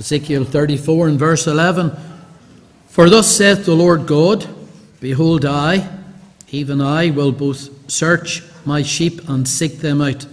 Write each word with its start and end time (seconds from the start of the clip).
Ezekiel 0.00 0.44
34 0.44 1.08
and 1.08 1.18
verse 1.18 1.46
11 1.46 1.94
For 2.88 3.10
thus 3.10 3.30
saith 3.30 3.66
the 3.66 3.74
Lord 3.74 4.06
God, 4.06 4.48
Behold, 4.98 5.44
I, 5.44 5.90
even 6.50 6.80
I, 6.80 7.10
will 7.10 7.32
both 7.32 7.90
search 7.90 8.42
my 8.64 8.82
sheep 8.82 9.28
and 9.28 9.46
seek 9.46 9.80
them 9.80 10.00
out. 10.00 10.26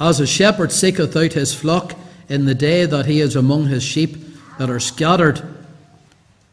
As 0.00 0.18
a 0.18 0.26
shepherd 0.26 0.72
seeketh 0.72 1.16
out 1.16 1.34
his 1.34 1.54
flock 1.54 1.94
in 2.28 2.44
the 2.44 2.56
day 2.56 2.86
that 2.86 3.06
he 3.06 3.20
is 3.20 3.36
among 3.36 3.66
his 3.66 3.84
sheep 3.84 4.16
that 4.58 4.68
are 4.68 4.80
scattered, 4.80 5.40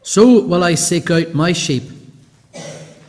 so 0.04 0.40
will 0.46 0.62
I 0.62 0.76
seek 0.76 1.10
out 1.10 1.34
my 1.34 1.52
sheep, 1.52 1.82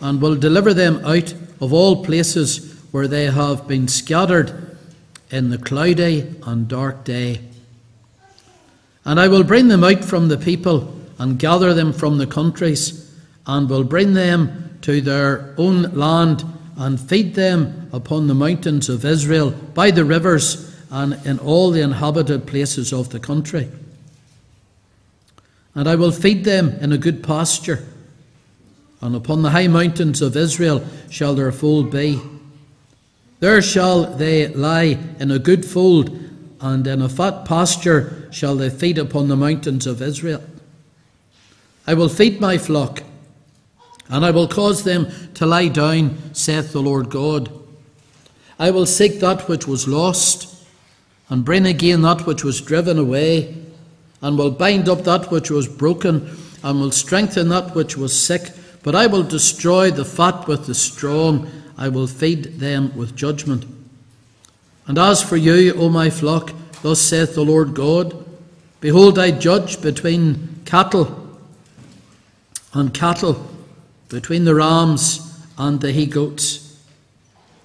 and 0.02 0.20
will 0.20 0.36
deliver 0.36 0.74
them 0.74 1.06
out 1.06 1.32
of 1.62 1.74
all 1.74 2.04
places 2.04 2.74
where 2.92 3.08
they 3.08 3.26
have 3.26 3.68
been 3.68 3.88
scattered 3.88 4.78
in 5.30 5.52
the 5.52 5.60
cloudy 5.60 6.36
and 6.44 6.68
dark 6.68 7.04
day. 7.04 7.42
And 9.08 9.22
I 9.22 9.30
will 9.30 9.46
bring 9.46 9.70
them 9.70 9.86
out 9.86 10.04
from 10.04 10.28
the 10.28 10.38
people 10.38 10.94
and 11.18 11.40
gather 11.40 11.74
them 11.74 11.94
from 11.94 12.18
the 12.18 12.28
countries, 12.28 13.10
and 13.48 13.70
will 13.70 13.86
bring 13.86 14.14
them 14.14 14.78
to 14.82 15.00
their 15.00 15.56
own 15.58 15.84
land 15.94 16.44
and 16.76 17.00
feed 17.00 17.34
them 17.34 17.90
upon 17.94 18.28
the 18.28 18.36
mountains 18.36 18.90
of 18.90 19.06
Israel, 19.06 19.52
by 19.52 19.92
the 19.92 20.04
rivers, 20.04 20.76
and 20.92 21.14
in 21.26 21.40
all 21.40 21.72
the 21.72 21.82
inhabited 21.82 22.46
places 22.46 22.92
of 22.92 23.10
the 23.10 23.20
country. 23.20 23.70
And 25.74 25.88
I 25.88 25.96
will 25.96 26.12
feed 26.12 26.44
them 26.44 26.72
in 26.82 26.92
a 26.92 26.98
good 26.98 27.24
pasture, 27.24 27.86
and 29.02 29.16
upon 29.16 29.42
the 29.42 29.52
high 29.52 29.70
mountains 29.70 30.22
of 30.22 30.36
Israel 30.36 30.86
shall 31.10 31.34
their 31.34 31.54
fold 31.54 31.92
be. 31.92 32.20
There 33.40 33.62
shall 33.62 34.18
they 34.18 34.50
lie 34.50 35.00
in 35.20 35.32
a 35.32 35.40
good 35.40 35.66
fold, 35.66 36.27
and 36.60 36.86
in 36.88 37.02
a 37.02 37.10
fat 37.10 37.46
pasture 37.46 38.28
shall 38.32 38.56
they 38.56 38.70
feed 38.70 38.98
upon 38.98 39.28
the 39.28 39.36
mountains 39.36 39.86
of 39.86 40.02
Israel. 40.02 40.44
I 41.86 41.94
will 41.94 42.10
feed 42.10 42.42
my 42.42 42.58
flock, 42.58 43.04
and 44.10 44.26
I 44.26 44.32
will 44.32 44.48
cause 44.48 44.84
them 44.84 45.08
to 45.36 45.46
lie 45.46 45.68
down, 45.68 46.34
saith 46.34 46.74
the 46.74 46.82
Lord 46.82 47.10
God. 47.10 47.52
I 48.60 48.72
will 48.72 48.86
seek 48.86 49.20
that 49.20 49.48
which 49.48 49.68
was 49.68 49.88
lost, 49.88 50.66
and 51.30 51.46
bring 51.46 51.66
again 51.66 52.02
that 52.02 52.26
which 52.26 52.44
was 52.44 52.62
driven 52.62 52.98
away, 52.98 53.56
and 54.22 54.38
will 54.38 54.52
bind 54.52 54.90
up 54.90 55.04
that 55.04 55.30
which 55.32 55.52
was 55.52 55.68
broken, 55.68 56.36
and 56.64 56.80
will 56.80 56.92
strengthen 56.92 57.50
that 57.50 57.76
which 57.76 57.96
was 57.96 58.20
sick. 58.20 58.52
But 58.82 58.96
I 58.96 59.08
will 59.08 59.24
destroy 59.24 59.92
the 59.92 60.06
fat 60.06 60.48
with 60.48 60.66
the 60.66 60.76
strong, 60.76 61.52
I 61.78 61.90
will 61.90 62.08
feed 62.08 62.60
them 62.60 62.96
with 62.98 63.16
judgment. 63.16 63.66
And 64.88 64.98
as 64.98 65.22
for 65.22 65.38
you, 65.38 65.74
O 65.76 65.90
my 65.90 66.10
flock, 66.10 66.54
thus 66.82 67.02
saith 67.02 67.36
the 67.36 67.44
Lord 67.44 67.74
God 67.74 68.24
Behold, 68.80 69.18
I 69.18 69.32
judge 69.32 69.82
between 69.82 70.62
cattle 70.66 71.40
and 72.74 72.94
cattle, 72.94 73.50
between 74.08 74.46
the 74.46 74.56
rams 74.56 75.46
and 75.58 75.82
the 75.82 75.92
he 75.92 76.06
goats. 76.06 76.80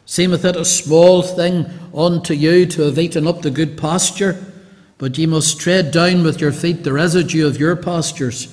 Seemeth 0.06 0.44
it 0.44 0.56
a 0.56 0.64
small 0.64 1.22
thing 1.22 1.66
unto 1.94 2.34
you 2.34 2.66
to 2.66 2.82
have 2.82 2.98
eaten 2.98 3.26
up 3.26 3.42
the 3.42 3.50
good 3.50 3.76
pasture, 3.76 4.42
but 4.98 5.16
ye 5.18 5.26
must 5.26 5.60
tread 5.60 5.90
down 5.90 6.24
with 6.24 6.40
your 6.40 6.52
feet 6.52 6.82
the 6.82 6.92
residue 6.92 7.46
of 7.46 7.60
your 7.60 7.76
pastures, 7.76 8.48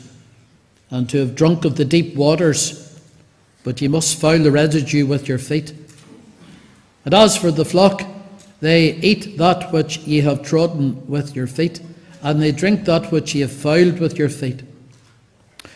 and 0.89 1.09
to 1.09 1.19
have 1.19 1.35
drunk 1.35 1.63
of 1.63 1.77
the 1.77 1.85
deep 1.85 2.15
waters, 2.15 2.99
but 3.63 3.81
ye 3.81 3.87
must 3.87 4.19
foul 4.19 4.39
the 4.39 4.51
residue 4.51 5.05
with 5.05 5.27
your 5.27 5.37
feet. 5.37 5.73
And 7.05 7.13
as 7.13 7.37
for 7.37 7.51
the 7.51 7.65
flock, 7.65 8.03
they 8.59 8.93
eat 8.95 9.37
that 9.37 9.71
which 9.71 9.99
ye 9.99 10.21
have 10.21 10.43
trodden 10.43 11.07
with 11.07 11.35
your 11.35 11.47
feet, 11.47 11.81
and 12.21 12.41
they 12.41 12.51
drink 12.51 12.85
that 12.85 13.11
which 13.11 13.33
ye 13.33 13.41
have 13.41 13.51
fouled 13.51 13.99
with 13.99 14.17
your 14.17 14.29
feet. 14.29 14.63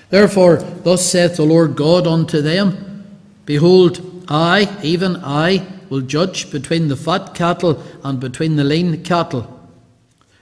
Therefore, 0.10 0.58
thus 0.58 1.10
saith 1.10 1.38
the 1.38 1.44
Lord 1.44 1.76
God 1.76 2.06
unto 2.06 2.42
them 2.42 3.06
Behold, 3.46 4.26
I, 4.28 4.78
even 4.84 5.18
I, 5.18 5.66
will 5.90 6.02
judge 6.02 6.52
between 6.52 6.88
the 6.88 6.96
fat 6.96 7.36
cattle 7.36 7.84
and 8.04 8.20
between 8.20 8.56
the 8.56 8.64
lean 8.64 9.04
cattle. 9.04 9.50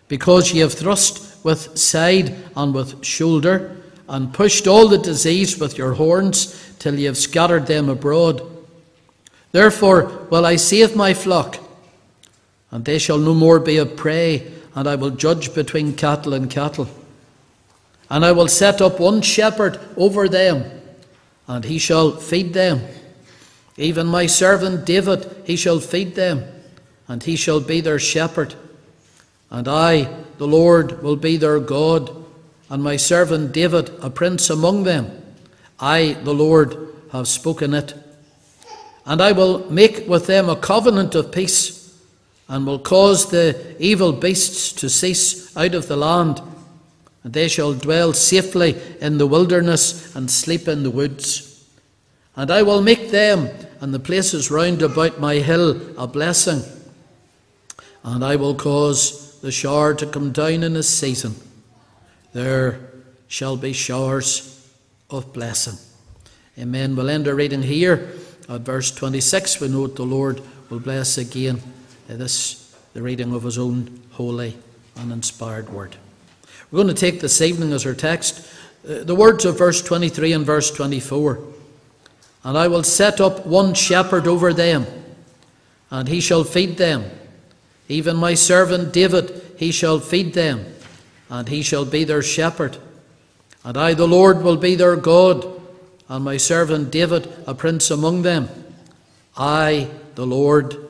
Because 0.07 0.53
ye 0.53 0.59
have 0.59 0.73
thrust 0.73 1.43
with 1.43 1.77
side 1.77 2.35
and 2.55 2.73
with 2.73 3.03
shoulder, 3.03 3.77
and 4.07 4.33
pushed 4.33 4.67
all 4.67 4.87
the 4.87 4.97
disease 4.97 5.57
with 5.57 5.77
your 5.77 5.93
horns, 5.93 6.75
till 6.79 6.95
ye 6.95 7.05
have 7.05 7.17
scattered 7.17 7.65
them 7.67 7.89
abroad. 7.89 8.41
Therefore 9.51 10.27
will 10.29 10.45
I 10.45 10.57
save 10.57 10.95
my 10.95 11.13
flock, 11.13 11.57
and 12.71 12.85
they 12.85 12.97
shall 12.97 13.17
no 13.17 13.33
more 13.33 13.59
be 13.59 13.77
a 13.77 13.85
prey, 13.85 14.51
and 14.73 14.87
I 14.87 14.95
will 14.95 15.11
judge 15.11 15.53
between 15.53 15.93
cattle 15.93 16.33
and 16.33 16.49
cattle. 16.49 16.87
And 18.09 18.25
I 18.25 18.31
will 18.31 18.47
set 18.47 18.81
up 18.81 18.99
one 18.99 19.21
shepherd 19.21 19.79
over 19.95 20.27
them, 20.27 20.65
and 21.47 21.65
he 21.65 21.77
shall 21.77 22.11
feed 22.11 22.53
them. 22.53 22.81
Even 23.77 24.07
my 24.07 24.25
servant 24.25 24.85
David, 24.85 25.43
he 25.45 25.55
shall 25.55 25.79
feed 25.79 26.15
them, 26.15 26.43
and 27.07 27.23
he 27.23 27.35
shall 27.35 27.59
be 27.59 27.81
their 27.81 27.99
shepherd. 27.99 28.55
And 29.49 29.67
I, 29.67 30.03
the 30.37 30.47
Lord, 30.47 31.03
will 31.03 31.17
be 31.17 31.37
their 31.37 31.59
God, 31.59 32.15
and 32.69 32.81
my 32.81 32.95
servant 32.95 33.51
David 33.51 33.89
a 34.01 34.09
prince 34.09 34.49
among 34.49 34.83
them. 34.83 35.21
I, 35.79 36.13
the 36.23 36.33
Lord, 36.33 36.77
have 37.11 37.27
spoken 37.27 37.73
it. 37.73 37.93
And 39.05 39.21
I 39.21 39.31
will 39.31 39.69
make 39.71 40.07
with 40.07 40.27
them 40.27 40.47
a 40.47 40.55
covenant 40.55 41.15
of 41.15 41.31
peace, 41.31 41.80
and 42.51 42.67
will 42.67 42.79
cause 42.79 43.31
the 43.31 43.77
evil 43.79 44.11
beasts 44.11 44.73
to 44.73 44.89
cease 44.89 45.55
out 45.55 45.73
of 45.73 45.87
the 45.87 45.95
land 45.95 46.41
and 47.23 47.31
they 47.31 47.47
shall 47.47 47.73
dwell 47.73 48.11
safely 48.11 48.75
in 48.99 49.17
the 49.17 49.25
wilderness 49.25 50.13
and 50.17 50.29
sleep 50.29 50.67
in 50.67 50.83
the 50.83 50.91
woods. 50.91 51.65
And 52.35 52.51
I 52.51 52.63
will 52.63 52.81
make 52.81 53.09
them 53.09 53.49
and 53.79 53.93
the 53.93 53.99
places 53.99 54.51
round 54.51 54.81
about 54.81 55.17
my 55.17 55.35
hill 55.35 55.97
a 55.97 56.07
blessing. 56.07 56.61
And 58.03 58.21
I 58.21 58.35
will 58.35 58.55
cause 58.55 59.39
the 59.39 59.51
shower 59.51 59.93
to 59.93 60.05
come 60.05 60.33
down 60.33 60.63
in 60.63 60.75
a 60.75 60.83
season. 60.83 61.35
There 62.33 62.81
shall 63.29 63.55
be 63.55 63.71
showers 63.71 64.69
of 65.09 65.31
blessing. 65.31 65.77
Amen. 66.59 66.97
We'll 66.97 67.09
end 67.09 67.29
our 67.29 67.35
reading 67.35 67.61
here 67.61 68.11
at 68.49 68.61
verse 68.61 68.91
26. 68.91 69.61
We 69.61 69.69
note 69.69 69.95
the 69.95 70.03
Lord 70.03 70.41
will 70.69 70.81
bless 70.81 71.17
again 71.17 71.61
this, 72.15 72.75
the 72.93 73.01
reading 73.01 73.33
of 73.33 73.43
his 73.43 73.57
own 73.57 74.01
holy 74.11 74.57
and 74.97 75.11
inspired 75.11 75.69
word. 75.69 75.95
We're 76.69 76.83
going 76.83 76.93
to 76.93 76.99
take 76.99 77.19
this 77.19 77.41
evening 77.41 77.73
as 77.73 77.85
our 77.85 77.93
text 77.93 78.47
uh, 78.87 79.03
the 79.03 79.13
words 79.13 79.45
of 79.45 79.57
verse 79.57 79.81
23 79.81 80.33
and 80.33 80.45
verse 80.45 80.71
24. 80.71 81.39
And 82.43 82.57
I 82.57 82.67
will 82.67 82.83
set 82.83 83.21
up 83.21 83.45
one 83.45 83.73
shepherd 83.75 84.25
over 84.25 84.53
them, 84.53 84.87
and 85.91 86.07
he 86.07 86.19
shall 86.19 86.43
feed 86.43 86.77
them. 86.77 87.05
Even 87.87 88.15
my 88.15 88.33
servant 88.33 88.91
David, 88.91 89.41
he 89.57 89.71
shall 89.71 89.99
feed 89.99 90.33
them, 90.33 90.65
and 91.29 91.47
he 91.47 91.61
shall 91.61 91.85
be 91.85 92.03
their 92.03 92.23
shepherd. 92.23 92.77
And 93.63 93.77
I, 93.77 93.93
the 93.93 94.07
Lord, 94.07 94.41
will 94.41 94.57
be 94.57 94.73
their 94.73 94.95
God, 94.95 95.61
and 96.09 96.25
my 96.25 96.37
servant 96.37 96.91
David, 96.91 97.31
a 97.45 97.53
prince 97.53 97.91
among 97.91 98.23
them. 98.23 98.49
I, 99.37 99.89
the 100.15 100.25
Lord, 100.25 100.89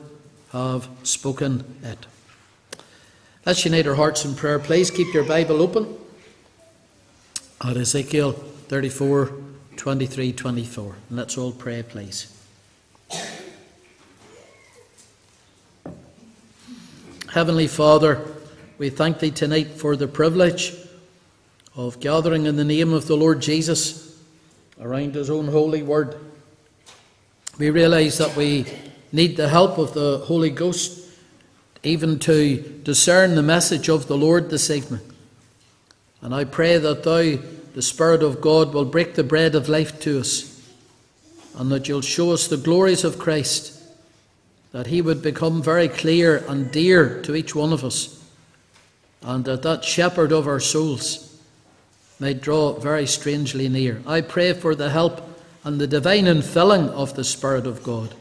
have 0.52 0.88
spoken 1.02 1.64
it. 1.82 2.06
Let's 3.44 3.64
unite 3.64 3.86
our 3.86 3.94
hearts 3.94 4.24
in 4.24 4.34
prayer. 4.34 4.58
Please 4.58 4.90
keep 4.90 5.12
your 5.14 5.24
Bible 5.24 5.62
open 5.62 5.96
at 7.64 7.76
Ezekiel 7.76 8.32
34 8.32 9.32
23 9.76 10.32
24. 10.32 10.96
And 11.08 11.18
let's 11.18 11.38
all 11.38 11.52
pray, 11.52 11.82
please. 11.82 12.28
Heavenly 17.32 17.66
Father, 17.66 18.26
we 18.76 18.90
thank 18.90 19.18
Thee 19.18 19.30
tonight 19.30 19.68
for 19.68 19.96
the 19.96 20.06
privilege 20.06 20.74
of 21.74 21.98
gathering 21.98 22.44
in 22.44 22.56
the 22.56 22.64
name 22.64 22.92
of 22.92 23.06
the 23.06 23.16
Lord 23.16 23.40
Jesus 23.40 24.22
around 24.78 25.14
His 25.14 25.30
own 25.30 25.48
holy 25.48 25.82
word. 25.82 26.16
We 27.58 27.70
realize 27.70 28.18
that 28.18 28.36
we 28.36 28.66
need 29.12 29.36
the 29.36 29.48
help 29.48 29.78
of 29.78 29.94
the 29.94 30.18
Holy 30.24 30.50
Ghost 30.50 31.02
even 31.82 32.18
to 32.20 32.58
discern 32.84 33.34
the 33.34 33.42
message 33.42 33.88
of 33.88 34.06
the 34.06 34.16
Lord 34.16 34.50
this 34.50 34.70
evening. 34.70 35.00
And 36.20 36.34
I 36.34 36.44
pray 36.44 36.78
that 36.78 37.02
Thou, 37.02 37.38
the 37.74 37.82
Spirit 37.82 38.22
of 38.22 38.40
God, 38.40 38.72
will 38.72 38.84
break 38.84 39.14
the 39.14 39.24
bread 39.24 39.54
of 39.54 39.68
life 39.68 39.98
to 40.00 40.20
us, 40.20 40.48
and 41.56 41.70
that 41.72 41.88
You'll 41.88 42.00
show 42.00 42.30
us 42.30 42.46
the 42.46 42.56
glories 42.56 43.02
of 43.02 43.18
Christ, 43.18 43.82
that 44.70 44.86
He 44.86 45.02
would 45.02 45.22
become 45.22 45.62
very 45.62 45.88
clear 45.88 46.44
and 46.48 46.70
dear 46.70 47.20
to 47.22 47.34
each 47.34 47.54
one 47.54 47.72
of 47.72 47.84
us, 47.84 48.24
and 49.20 49.44
that 49.46 49.62
that 49.62 49.84
shepherd 49.84 50.30
of 50.30 50.46
our 50.46 50.60
souls 50.60 51.28
may 52.20 52.32
draw 52.32 52.74
very 52.78 53.06
strangely 53.06 53.68
near. 53.68 54.00
I 54.06 54.20
pray 54.20 54.52
for 54.52 54.76
the 54.76 54.90
help 54.90 55.20
and 55.64 55.80
the 55.80 55.88
divine 55.88 56.26
infilling 56.26 56.88
of 56.90 57.16
the 57.16 57.24
Spirit 57.24 57.66
of 57.66 57.82
God. 57.82 58.14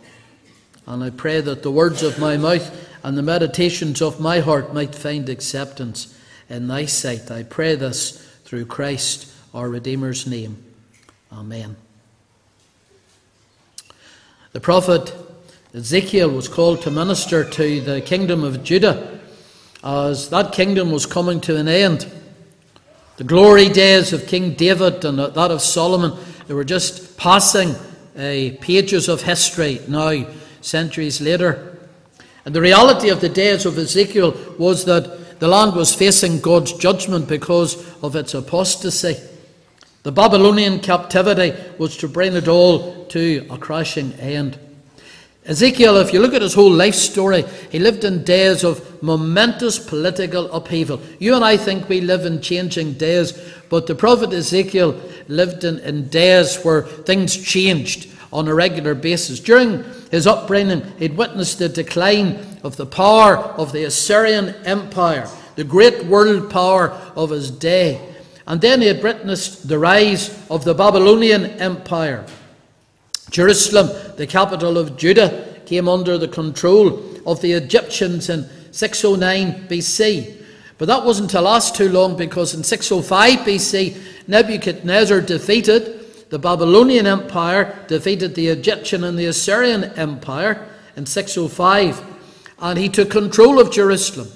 And 0.88 1.04
I 1.04 1.10
pray 1.10 1.42
that 1.42 1.64
the 1.64 1.72
words 1.72 2.04
of 2.04 2.20
my 2.20 2.38
mouth 2.38 2.90
and 3.04 3.18
the 3.18 3.24
meditations 3.24 4.02
of 4.02 4.20
my 4.20 4.40
heart 4.40 4.74
might 4.74 4.96
find 4.96 5.30
acceptance 5.30 6.18
in 6.50 6.68
thy 6.68 6.86
sight. 6.86 7.32
I 7.32 7.44
pray 7.44 7.76
this 7.76 8.18
through 8.46 8.66
Christ 8.66 9.32
our 9.54 9.70
Redeemer's 9.70 10.28
name. 10.28 10.64
Amen. 11.32 11.76
The 14.54 14.60
prophet 14.60 15.14
Ezekiel 15.74 16.30
was 16.30 16.50
called 16.50 16.82
to 16.82 16.92
minister 16.92 17.50
to 17.50 17.82
the 17.82 18.02
kingdom 18.02 18.44
of 18.44 18.64
Judah 18.64 19.20
as 19.84 20.30
that 20.30 20.52
kingdom 20.52 20.92
was 20.92 21.06
coming 21.06 21.40
to 21.42 21.56
an 21.56 21.68
end. 21.68 22.12
The 23.18 23.24
glory 23.24 23.70
days 23.70 24.14
of 24.14 24.28
King 24.28 24.54
David 24.54 25.06
and 25.06 25.20
that 25.20 25.52
of 25.52 25.62
Solomon, 25.62 26.18
they 26.48 26.54
were 26.54 26.64
just 26.64 27.18
passing 27.18 27.76
uh, 28.18 28.58
pages 28.60 29.08
of 29.08 29.22
history 29.22 29.80
now, 29.88 30.26
centuries 30.62 31.22
later. 31.22 31.78
And 32.46 32.56
the 32.56 32.62
reality 32.62 33.10
of 33.10 33.22
the 33.22 33.30
days 33.30 33.66
of 33.66 33.78
Ezekiel 33.78 34.36
was 34.58 34.86
that 34.86 35.40
the 35.40 35.48
land 35.48 35.76
was 35.76 35.94
facing 35.94 36.40
God's 36.40 36.74
judgment 36.74 37.28
because 37.28 37.76
of 38.04 38.16
its 38.16 38.34
apostasy. 38.34 39.18
The 40.04 40.12
Babylonian 40.12 40.80
captivity 40.80 41.54
was 41.78 41.98
to 41.98 42.08
bring 42.08 42.36
it 42.36 42.48
all 42.48 43.06
to 43.08 43.46
a 43.50 43.58
crashing 43.58 44.14
end. 44.14 44.58
Ezekiel, 45.52 45.98
if 45.98 46.14
you 46.14 46.22
look 46.22 46.34
at 46.34 46.42
his 46.42 46.54
whole 46.54 46.72
life 46.72 46.96
story, 46.96 47.44
he 47.70 47.78
lived 47.78 48.06
in 48.06 48.24
days 48.24 48.64
of 48.64 49.04
momentous 49.04 49.78
political 49.78 50.50
upheaval. 50.54 51.02
You 51.20 51.36
and 51.36 51.44
I 51.44 51.58
think 51.58 51.90
we 51.90 52.00
live 52.00 52.26
in 52.26 52.40
changing 52.40 52.94
days, 52.94 53.38
but 53.70 53.86
the 53.86 53.94
prophet 53.94 54.32
Ezekiel 54.32 54.98
lived 55.28 55.66
in, 55.66 55.80
in 55.80 56.08
days 56.08 56.64
where 56.64 56.84
things 56.84 57.36
changed 57.36 58.10
on 58.32 58.48
a 58.48 58.54
regular 58.54 58.96
basis. 58.96 59.42
During 59.42 59.84
his 60.10 60.26
upbringing, 60.26 60.84
he'd 61.00 61.18
witnessed 61.18 61.60
the 61.60 61.68
decline 61.68 62.40
of 62.64 62.78
the 62.78 62.86
power 62.86 63.36
of 63.36 63.74
the 63.74 63.84
Assyrian 63.84 64.56
Empire, 64.64 65.28
the 65.58 65.66
great 65.66 66.06
world 66.06 66.50
power 66.50 66.92
of 67.14 67.30
his 67.30 67.52
day. 67.52 68.00
And 68.48 68.62
then 68.62 68.80
he 68.80 68.88
had 68.88 69.04
witnessed 69.04 69.68
the 69.68 69.80
rise 69.80 70.30
of 70.50 70.64
the 70.64 70.74
Babylonian 70.74 71.44
Empire. 71.60 72.26
Jerusalem, 73.32 73.90
the 74.18 74.28
capital 74.28 74.78
of 74.78 74.98
Judah, 74.98 75.56
came 75.66 75.88
under 75.88 76.18
the 76.18 76.28
control 76.28 77.02
of 77.26 77.42
the 77.42 77.54
Egyptians 77.54 78.30
in 78.30 78.48
609 78.72 79.68
BC. 79.68 80.38
But 80.78 80.88
that 80.88 81.06
wasn't 81.06 81.30
to 81.32 81.42
last 81.42 81.76
too 81.76 81.90
long 81.90 82.18
because 82.18 82.54
in 82.54 82.64
605 82.64 83.40
BC, 83.40 83.98
Nebuchadnezzar 84.28 85.22
defeated 85.22 86.30
the 86.30 86.40
Babylonian 86.40 87.08
Empire, 87.08 87.78
defeated 87.88 88.36
the 88.36 88.48
Egyptian 88.48 89.04
and 89.04 89.18
the 89.18 89.26
Assyrian 89.28 89.84
Empire 89.84 90.68
in 90.96 91.06
605, 91.06 92.04
and 92.60 92.80
he 92.80 92.90
took 92.90 93.10
control 93.10 93.60
of 93.60 93.72
Jerusalem. 93.72 94.30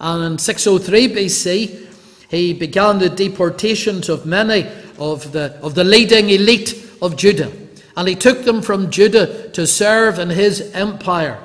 And 0.00 0.32
in 0.32 0.38
603 0.38 1.08
BC, 1.08 1.86
he 2.28 2.52
began 2.52 2.98
the 2.98 3.08
deportations 3.08 4.08
of 4.08 4.26
many 4.26 4.68
of 4.98 5.32
the, 5.32 5.58
of 5.62 5.74
the 5.74 5.84
leading 5.84 6.28
elite 6.28 6.74
of 7.00 7.16
Judah. 7.16 7.50
And 7.98 8.06
he 8.06 8.14
took 8.14 8.44
them 8.44 8.62
from 8.62 8.92
Judah 8.92 9.50
to 9.50 9.66
serve 9.66 10.20
in 10.20 10.30
his 10.30 10.70
empire 10.72 11.36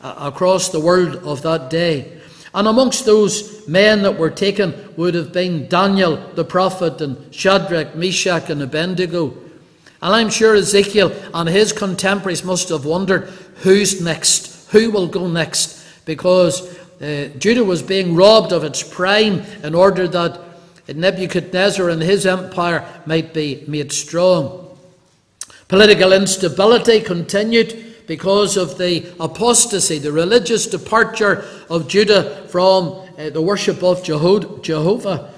uh, 0.00 0.14
across 0.18 0.70
the 0.70 0.80
world 0.80 1.16
of 1.16 1.42
that 1.42 1.68
day. 1.68 2.18
And 2.54 2.66
amongst 2.66 3.04
those 3.04 3.68
men 3.68 4.00
that 4.04 4.18
were 4.18 4.30
taken 4.30 4.72
would 4.96 5.14
have 5.14 5.34
been 5.34 5.68
Daniel 5.68 6.16
the 6.34 6.46
prophet 6.46 7.02
and 7.02 7.32
Shadrach, 7.34 7.94
Meshach, 7.94 8.48
and 8.48 8.62
Abednego. 8.62 9.34
And 10.00 10.14
I'm 10.14 10.30
sure 10.30 10.54
Ezekiel 10.54 11.12
and 11.34 11.46
his 11.46 11.74
contemporaries 11.74 12.42
must 12.42 12.70
have 12.70 12.86
wondered 12.86 13.28
who's 13.56 14.00
next? 14.00 14.70
Who 14.70 14.90
will 14.90 15.08
go 15.08 15.28
next? 15.28 15.84
Because 16.06 16.74
uh, 17.02 17.28
Judah 17.36 17.64
was 17.64 17.82
being 17.82 18.14
robbed 18.14 18.52
of 18.52 18.64
its 18.64 18.82
prime 18.82 19.42
in 19.62 19.74
order 19.74 20.08
that 20.08 20.40
Nebuchadnezzar 20.88 21.90
and 21.90 22.00
his 22.00 22.24
empire 22.24 22.88
might 23.04 23.34
be 23.34 23.62
made 23.68 23.92
strong. 23.92 24.67
Political 25.68 26.12
instability 26.14 27.00
continued 27.00 28.06
because 28.06 28.56
of 28.56 28.78
the 28.78 29.06
apostasy, 29.20 29.98
the 29.98 30.10
religious 30.10 30.66
departure 30.66 31.44
of 31.68 31.88
Judah 31.88 32.46
from 32.48 33.06
uh, 33.18 33.28
the 33.30 33.42
worship 33.42 33.82
of 33.82 34.02
Jehovah. 34.02 35.30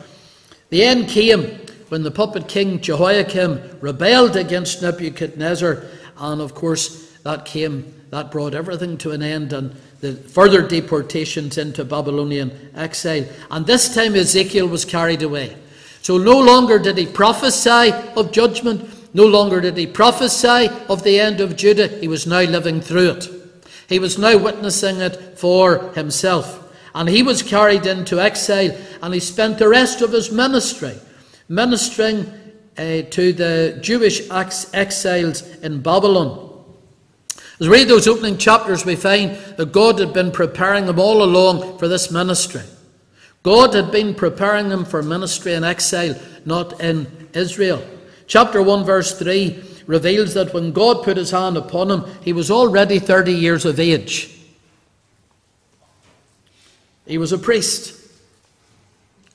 The 0.71 0.85
end 0.85 1.09
came 1.09 1.59
when 1.89 2.05
the 2.05 2.13
puppet 2.13 2.47
king 2.47 2.81
Jehoiakim 2.81 3.79
rebelled 3.81 4.37
against 4.37 4.83
Nebuchadnezzar, 4.83 5.83
and 6.17 6.41
of 6.41 6.55
course 6.55 7.11
that 7.25 7.45
came, 7.45 7.93
that 8.11 8.31
brought 8.31 8.55
everything 8.55 8.97
to 8.99 9.11
an 9.11 9.23
end, 9.23 9.53
and 9.53 9.75
the 10.01 10.15
further 10.15 10.63
deportations 10.63 11.59
into 11.59 11.85
Babylonian 11.85 12.71
exile. 12.77 13.27
And 13.51 13.67
this 13.67 13.93
time 13.93 14.15
Ezekiel 14.15 14.69
was 14.69 14.85
carried 14.85 15.23
away. 15.23 15.57
So 16.03 16.17
no 16.19 16.39
longer 16.39 16.79
did 16.79 16.97
he 16.97 17.07
prophesy 17.07 17.93
of 18.17 18.31
judgment, 18.31 18.89
no 19.13 19.27
longer 19.27 19.61
did 19.61 19.77
he 19.77 19.87
prophesy 19.87 20.69
of 20.89 21.03
the 21.03 21.19
end 21.19 21.41
of 21.41 21.57
Judah, 21.57 21.89
he 21.89 22.09
was 22.09 22.27
now 22.27 22.43
living 22.43 22.81
through 22.81 23.11
it. 23.11 23.29
He 23.89 23.99
was 23.99 24.19
now 24.19 24.39
witnessing 24.39 25.01
it 25.01 25.39
for 25.39 25.93
himself. 25.93 26.57
And 26.95 27.09
he 27.09 27.23
was 27.23 27.43
carried 27.43 27.87
into 27.87 28.21
exile, 28.21 28.77
and 29.03 29.15
he 29.15 29.21
spent 29.21 29.59
the 29.59 29.69
rest 29.69 30.01
of 30.01 30.13
his 30.13 30.31
ministry 30.31 30.95
ministering 31.49 32.33
uh, 32.79 33.03
to 33.11 33.33
the 33.33 33.79
Jewish 33.83 34.31
exiles 34.31 35.43
in 35.59 35.83
Babylon. 35.83 36.47
As 37.61 37.69
we 37.69 37.77
read 37.77 37.89
those 37.89 38.09
opening 38.09 38.39
chapters, 38.39 38.87
we 38.87 38.97
find 38.97 39.37
that 39.57 39.73
God 39.73 39.99
had 39.99 40.15
been 40.15 40.31
preparing 40.31 40.87
them 40.87 40.99
all 40.99 41.23
along 41.23 41.79
for 41.79 41.89
this 41.89 42.11
ministry. 42.11 42.63
God 43.43 43.75
had 43.75 43.91
been 43.91 44.15
preparing 44.15 44.69
them 44.69 44.85
for 44.85 45.03
ministry 45.03 45.53
in 45.55 45.65
exile, 45.65 46.15
not 46.45 46.81
in 46.81 47.29
Israel. 47.35 47.83
Chapter 48.31 48.63
1, 48.63 48.85
verse 48.85 49.19
3 49.19 49.61
reveals 49.89 50.35
that 50.35 50.55
when 50.55 50.71
God 50.71 51.03
put 51.03 51.17
his 51.17 51.33
hand 51.33 51.57
upon 51.57 51.91
him, 51.91 52.05
he 52.23 52.33
was 52.33 52.49
already 52.49 53.01
30 53.01 53.33
years 53.33 53.65
of 53.65 53.81
age. 53.81 54.39
He 57.09 57.19
was 57.19 57.33
a 57.33 57.39
priest. 57.39 57.93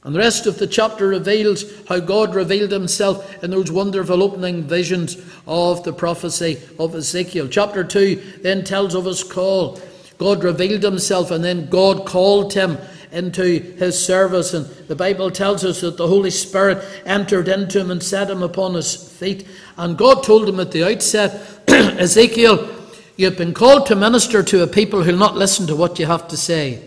And 0.06 0.16
the 0.16 0.20
rest 0.20 0.48
of 0.48 0.60
the 0.60 0.66
chapter 0.66 1.10
reveals 1.10 1.66
how 1.90 2.00
God 2.00 2.34
revealed 2.34 2.72
himself 2.72 3.44
in 3.44 3.52
those 3.52 3.70
wonderful 3.70 4.24
opening 4.24 4.64
visions 4.64 5.18
of 5.46 5.84
the 5.84 5.92
prophecy 5.92 6.62
of 6.80 6.96
Ezekiel. 6.96 7.50
Chapter 7.50 7.84
2 7.84 8.40
then 8.44 8.64
tells 8.64 8.96
of 8.96 9.04
his 9.04 9.26
call. 9.26 9.78
God 10.18 10.42
revealed 10.42 10.84
himself 10.84 11.32
and 11.32 11.44
then 11.44 11.70
God 11.70 12.06
called 12.06 12.54
him 12.54 12.78
into 13.16 13.60
his 13.78 14.04
service. 14.04 14.54
And 14.54 14.66
the 14.88 14.96
Bible 14.96 15.32
tells 15.32 15.64
us 15.64 15.82
that 15.82 15.98
the 15.98 16.08
Holy 16.08 16.30
Spirit 16.30 16.84
entered 17.06 17.48
into 17.48 17.80
him 17.80 17.90
and 17.90 18.04
set 18.04 18.30
him 18.30 18.44
upon 18.44 18.74
his 18.74 18.94
feet. 18.96 19.48
And 19.78 19.98
God 19.98 20.24
told 20.24 20.48
him 20.48 20.60
at 20.60 20.72
the 20.72 20.84
outset, 20.84 21.64
Ezekiel, 21.68 22.70
you've 23.16 23.38
been 23.38 23.54
called 23.54 23.88
to 23.88 23.96
minister 23.96 24.44
to 24.44 24.64
a 24.64 24.68
people 24.68 25.02
who'll 25.02 25.18
not 25.18 25.38
listen 25.38 25.66
to 25.68 25.76
what 25.76 25.98
you 25.98 26.06
have 26.06 26.28
to 26.28 26.38
say. 26.38 26.84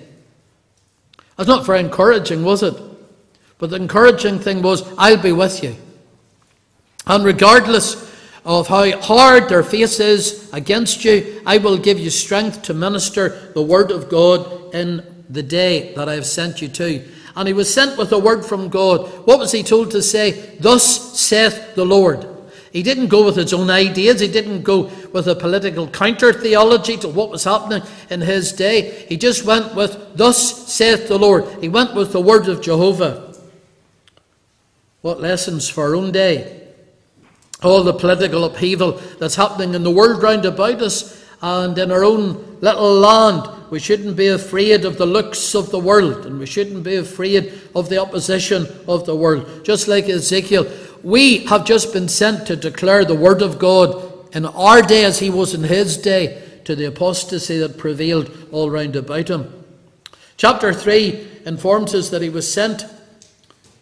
That's 1.37 1.49
not 1.49 1.65
very 1.65 1.81
encouraging, 1.81 2.45
was 2.45 2.63
it? 2.63 2.75
But 3.57 3.71
the 3.71 3.77
encouraging 3.77 4.39
thing 4.39 4.61
was, 4.61 4.83
I'll 4.99 5.21
be 5.21 5.33
with 5.33 5.63
you. 5.63 5.77
And 7.07 7.25
regardless 7.25 8.07
of 8.45 8.69
how 8.69 8.99
hard 9.01 9.49
their 9.49 9.63
face 9.63 9.99
is 9.99 10.51
against 10.53 11.05
you, 11.05 11.43
I 11.47 11.59
will 11.59 11.79
give 11.79 11.99
you 11.99 12.11
strength 12.11 12.63
to 12.63 12.75
minister 12.75 13.51
the 13.55 13.63
word 13.63 13.91
of 13.91 14.09
God 14.09 14.75
in 14.75 15.18
the 15.31 15.43
day 15.43 15.93
that 15.95 16.09
I 16.09 16.15
have 16.15 16.27
sent 16.27 16.63
you 16.63 16.69
to. 16.69 17.05
And 17.37 17.47
he 17.47 17.55
was 17.55 17.73
sent 17.73 17.99
with 17.99 18.13
a 18.13 18.19
word 18.19 18.45
from 18.45 18.69
God. 18.69 19.09
What 19.27 19.39
was 19.39 19.53
he 19.53 19.63
told 19.63 19.91
to 19.93 20.03
say? 20.03 20.57
Thus 20.59 21.19
saith 21.19 21.75
the 21.75 21.85
Lord. 21.85 22.27
He 22.73 22.83
didn't 22.83 23.09
go 23.09 23.25
with 23.25 23.37
his 23.37 23.53
own 23.53 23.71
ideas. 23.71 24.21
He 24.21 24.29
didn't 24.29 24.63
go 24.63 24.91
with 25.13 25.27
a 25.27 25.35
political 25.35 25.89
counter 25.89 26.33
theology 26.33 26.97
to 26.99 27.09
what 27.09 27.31
was 27.31 27.45
happening 27.45 27.83
in 28.11 28.21
his 28.21 28.53
day. 28.53 29.07
He 29.09 29.17
just 29.17 29.45
went 29.45 29.75
with, 29.75 30.17
Thus 30.17 30.69
saith 30.73 31.09
the 31.09 31.19
Lord. 31.19 31.47
He 31.61 31.69
went 31.69 31.95
with 31.95 32.13
the 32.13 32.21
word 32.21 32.49
of 32.49 32.61
Jehovah. 32.61 33.35
What 35.01 35.21
lessons 35.21 35.69
for 35.69 35.85
our 35.85 35.97
own 35.97 36.13
day? 36.13 36.69
All 37.63 37.83
the 37.83 37.95
political 37.95 38.45
upheaval 38.45 38.93
that's 39.19 39.37
happening 39.37 39.75
in 39.75 39.83
the 39.83 39.91
world 39.91 40.23
round 40.23 40.45
about 40.45 40.83
us 40.83 41.25
and 41.41 41.77
in 41.79 41.91
our 41.91 42.05
own 42.05 42.59
little 42.61 42.95
land 42.95 43.58
we 43.71 43.79
shouldn't 43.79 44.17
be 44.17 44.29
afraid 44.29 44.85
of 44.85 44.97
the 44.97 45.07
looks 45.07 45.55
of 45.55 45.71
the 45.71 45.79
world, 45.79 46.27
and 46.27 46.39
we 46.39 46.47
shouldn't 46.47 46.83
be 46.83 46.97
afraid 46.97 47.53
of 47.75 47.89
the 47.89 47.99
opposition 47.99 48.67
of 48.87 49.05
the 49.05 49.17
world. 49.17 49.65
Just 49.65 49.89
like 49.89 50.09
Ezekiel, 50.09 50.67
we 51.03 51.45
have 51.47 51.65
just 51.65 51.93
been 51.93 52.09
sent 52.09 52.47
to 52.47 52.57
declare 52.57 53.05
the 53.05 53.15
word 53.15 53.43
of 53.43 53.59
God 53.59 54.35
in 54.35 54.47
our 54.47 54.83
day 54.83 55.05
as 55.05 55.19
he 55.19 55.31
was 55.31 55.55
in 55.55 55.65
his 55.65 55.97
day 55.97 56.43
to 56.65 56.75
the 56.75 56.87
apostasy 56.87 57.59
that 57.59 57.79
prevailed 57.79 58.31
all 58.53 58.71
round 58.71 58.97
about 58.97 59.29
him. 59.29 59.65
Chapter 60.37 60.73
3 60.73 61.43
informs 61.47 61.95
us 61.95 62.11
that 62.11 62.23
he 62.23 62.31
was 62.31 62.51
sent 62.51 62.85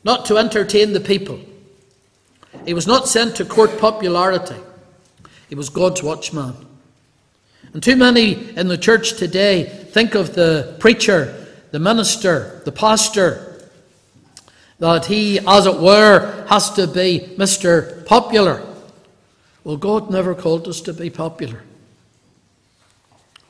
not 0.05 0.25
to 0.27 0.39
entertain 0.39 0.93
the 0.93 1.01
people. 1.01 1.41
He 2.65 2.75
was 2.75 2.87
not 2.87 3.09
sent 3.09 3.37
to 3.37 3.45
court 3.45 3.79
popularity. 3.79 4.57
He 5.49 5.55
was 5.55 5.69
God's 5.69 6.03
watchman. 6.03 6.55
And 7.77 7.83
too 7.83 7.97
many 7.97 8.57
in 8.57 8.69
the 8.69 8.79
church 8.79 9.19
today 9.19 9.65
think 9.65 10.15
of 10.15 10.35
the 10.35 10.75
preacher, 10.79 11.47
the 11.73 11.79
minister, 11.79 12.63
the 12.65 12.73
pastor 12.73 13.69
that 14.79 15.05
he, 15.05 15.39
as 15.41 15.67
it 15.67 15.79
were, 15.79 16.47
has 16.49 16.71
to 16.71 16.87
be 16.87 17.35
Mr. 17.37 18.07
Popular. 18.07 18.67
Well, 19.63 19.77
God 19.77 20.11
never 20.11 20.35
called 20.35 20.67
us 20.69 20.81
to 20.81 20.95
be 20.95 21.11
popular. 21.11 21.65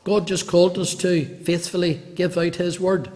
God 0.03 0.27
just 0.27 0.49
called 0.49 0.77
us 0.77 0.97
to 0.97 1.25
faithfully 1.45 2.03
give 2.17 2.37
out 2.37 2.57
His 2.57 2.81
word. 2.81 3.07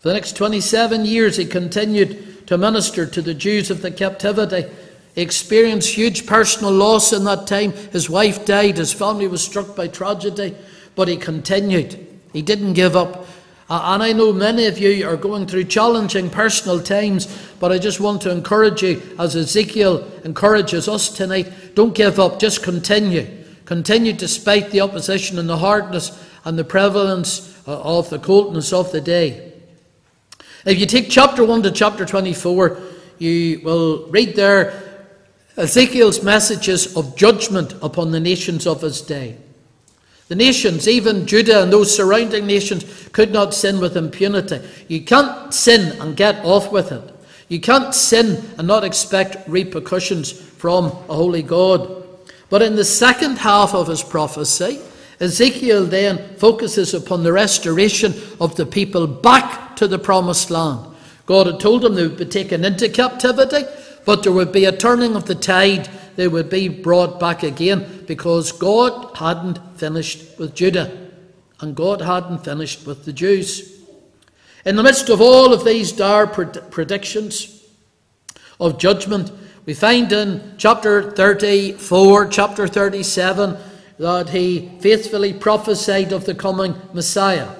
For 0.00 0.08
the 0.08 0.12
next 0.12 0.36
27 0.36 1.06
years, 1.06 1.38
He 1.38 1.46
continued 1.46 2.46
to 2.46 2.58
minister 2.58 3.06
to 3.06 3.22
the 3.22 3.32
Jews 3.32 3.70
of 3.70 3.80
the 3.80 3.90
captivity. 3.90 4.70
He 5.14 5.22
experienced 5.22 5.94
huge 5.94 6.26
personal 6.26 6.72
loss 6.72 7.12
in 7.12 7.24
that 7.24 7.46
time. 7.46 7.72
His 7.72 8.08
wife 8.08 8.44
died, 8.44 8.76
his 8.76 8.92
family 8.92 9.26
was 9.26 9.42
struck 9.42 9.74
by 9.74 9.88
tragedy, 9.88 10.54
but 10.94 11.08
he 11.08 11.16
continued. 11.16 12.06
He 12.32 12.42
didn't 12.42 12.74
give 12.74 12.96
up. 12.96 13.26
And 13.68 14.02
I 14.02 14.12
know 14.12 14.32
many 14.32 14.66
of 14.66 14.78
you 14.78 15.08
are 15.08 15.16
going 15.16 15.46
through 15.46 15.64
challenging 15.64 16.28
personal 16.28 16.82
times, 16.82 17.28
but 17.60 17.70
I 17.70 17.78
just 17.78 18.00
want 18.00 18.22
to 18.22 18.30
encourage 18.30 18.82
you, 18.82 19.00
as 19.18 19.36
Ezekiel 19.36 20.04
encourages 20.24 20.88
us 20.88 21.08
tonight, 21.08 21.74
don't 21.74 21.94
give 21.94 22.18
up, 22.18 22.40
just 22.40 22.64
continue. 22.64 23.28
Continue 23.66 24.12
despite 24.12 24.70
the 24.70 24.80
opposition 24.80 25.38
and 25.38 25.48
the 25.48 25.58
hardness 25.58 26.20
and 26.44 26.58
the 26.58 26.64
prevalence 26.64 27.56
uh, 27.68 27.80
of 27.80 28.10
the 28.10 28.18
coldness 28.18 28.72
of 28.72 28.90
the 28.90 29.00
day. 29.00 29.52
If 30.66 30.80
you 30.80 30.86
take 30.86 31.08
chapter 31.08 31.44
1 31.44 31.62
to 31.62 31.70
chapter 31.70 32.04
24, 32.04 32.76
you 33.18 33.60
will 33.62 34.08
read 34.08 34.34
there 34.34 34.89
Ezekiel's 35.56 36.22
messages 36.22 36.96
of 36.96 37.16
judgment 37.16 37.74
upon 37.82 38.10
the 38.10 38.20
nations 38.20 38.66
of 38.66 38.82
his 38.82 39.00
day. 39.00 39.36
The 40.28 40.36
nations, 40.36 40.86
even 40.86 41.26
Judah 41.26 41.62
and 41.62 41.72
those 41.72 41.94
surrounding 41.94 42.46
nations, 42.46 42.84
could 43.12 43.32
not 43.32 43.52
sin 43.52 43.80
with 43.80 43.96
impunity. 43.96 44.60
You 44.86 45.02
can't 45.02 45.52
sin 45.52 46.00
and 46.00 46.16
get 46.16 46.44
off 46.44 46.70
with 46.70 46.92
it. 46.92 47.02
You 47.48 47.60
can't 47.60 47.92
sin 47.92 48.48
and 48.56 48.68
not 48.68 48.84
expect 48.84 49.48
repercussions 49.48 50.30
from 50.30 50.86
a 50.86 51.14
holy 51.14 51.42
God. 51.42 52.04
But 52.48 52.62
in 52.62 52.76
the 52.76 52.84
second 52.84 53.38
half 53.38 53.74
of 53.74 53.88
his 53.88 54.04
prophecy, 54.04 54.80
Ezekiel 55.18 55.84
then 55.84 56.36
focuses 56.36 56.94
upon 56.94 57.24
the 57.24 57.32
restoration 57.32 58.14
of 58.40 58.54
the 58.54 58.66
people 58.66 59.08
back 59.08 59.74
to 59.76 59.88
the 59.88 59.98
promised 59.98 60.50
land. 60.50 60.94
God 61.26 61.46
had 61.46 61.60
told 61.60 61.82
them 61.82 61.94
they 61.94 62.06
would 62.06 62.16
be 62.16 62.24
taken 62.24 62.64
into 62.64 62.88
captivity, 62.88 63.64
but 64.10 64.24
there 64.24 64.32
would 64.32 64.50
be 64.50 64.64
a 64.64 64.76
turning 64.76 65.14
of 65.14 65.26
the 65.26 65.36
tide 65.36 65.88
they 66.16 66.26
would 66.26 66.50
be 66.50 66.66
brought 66.66 67.20
back 67.20 67.44
again 67.44 68.04
because 68.08 68.50
God 68.50 69.16
hadn't 69.16 69.60
finished 69.78 70.36
with 70.36 70.52
Judah 70.52 71.12
and 71.60 71.76
God 71.76 72.00
hadn't 72.00 72.44
finished 72.44 72.84
with 72.88 73.04
the 73.04 73.12
Jews. 73.12 73.80
In 74.64 74.74
the 74.74 74.82
midst 74.82 75.10
of 75.10 75.20
all 75.20 75.52
of 75.52 75.64
these 75.64 75.92
dire 75.92 76.26
predictions 76.26 77.64
of 78.58 78.80
judgment, 78.80 79.30
we 79.64 79.74
find 79.74 80.10
in 80.10 80.54
chapter 80.58 81.12
34, 81.12 82.26
chapter 82.30 82.66
37, 82.66 83.56
that 84.00 84.30
he 84.30 84.72
faithfully 84.80 85.32
prophesied 85.32 86.10
of 86.10 86.24
the 86.24 86.34
coming 86.34 86.74
Messiah. 86.92 87.50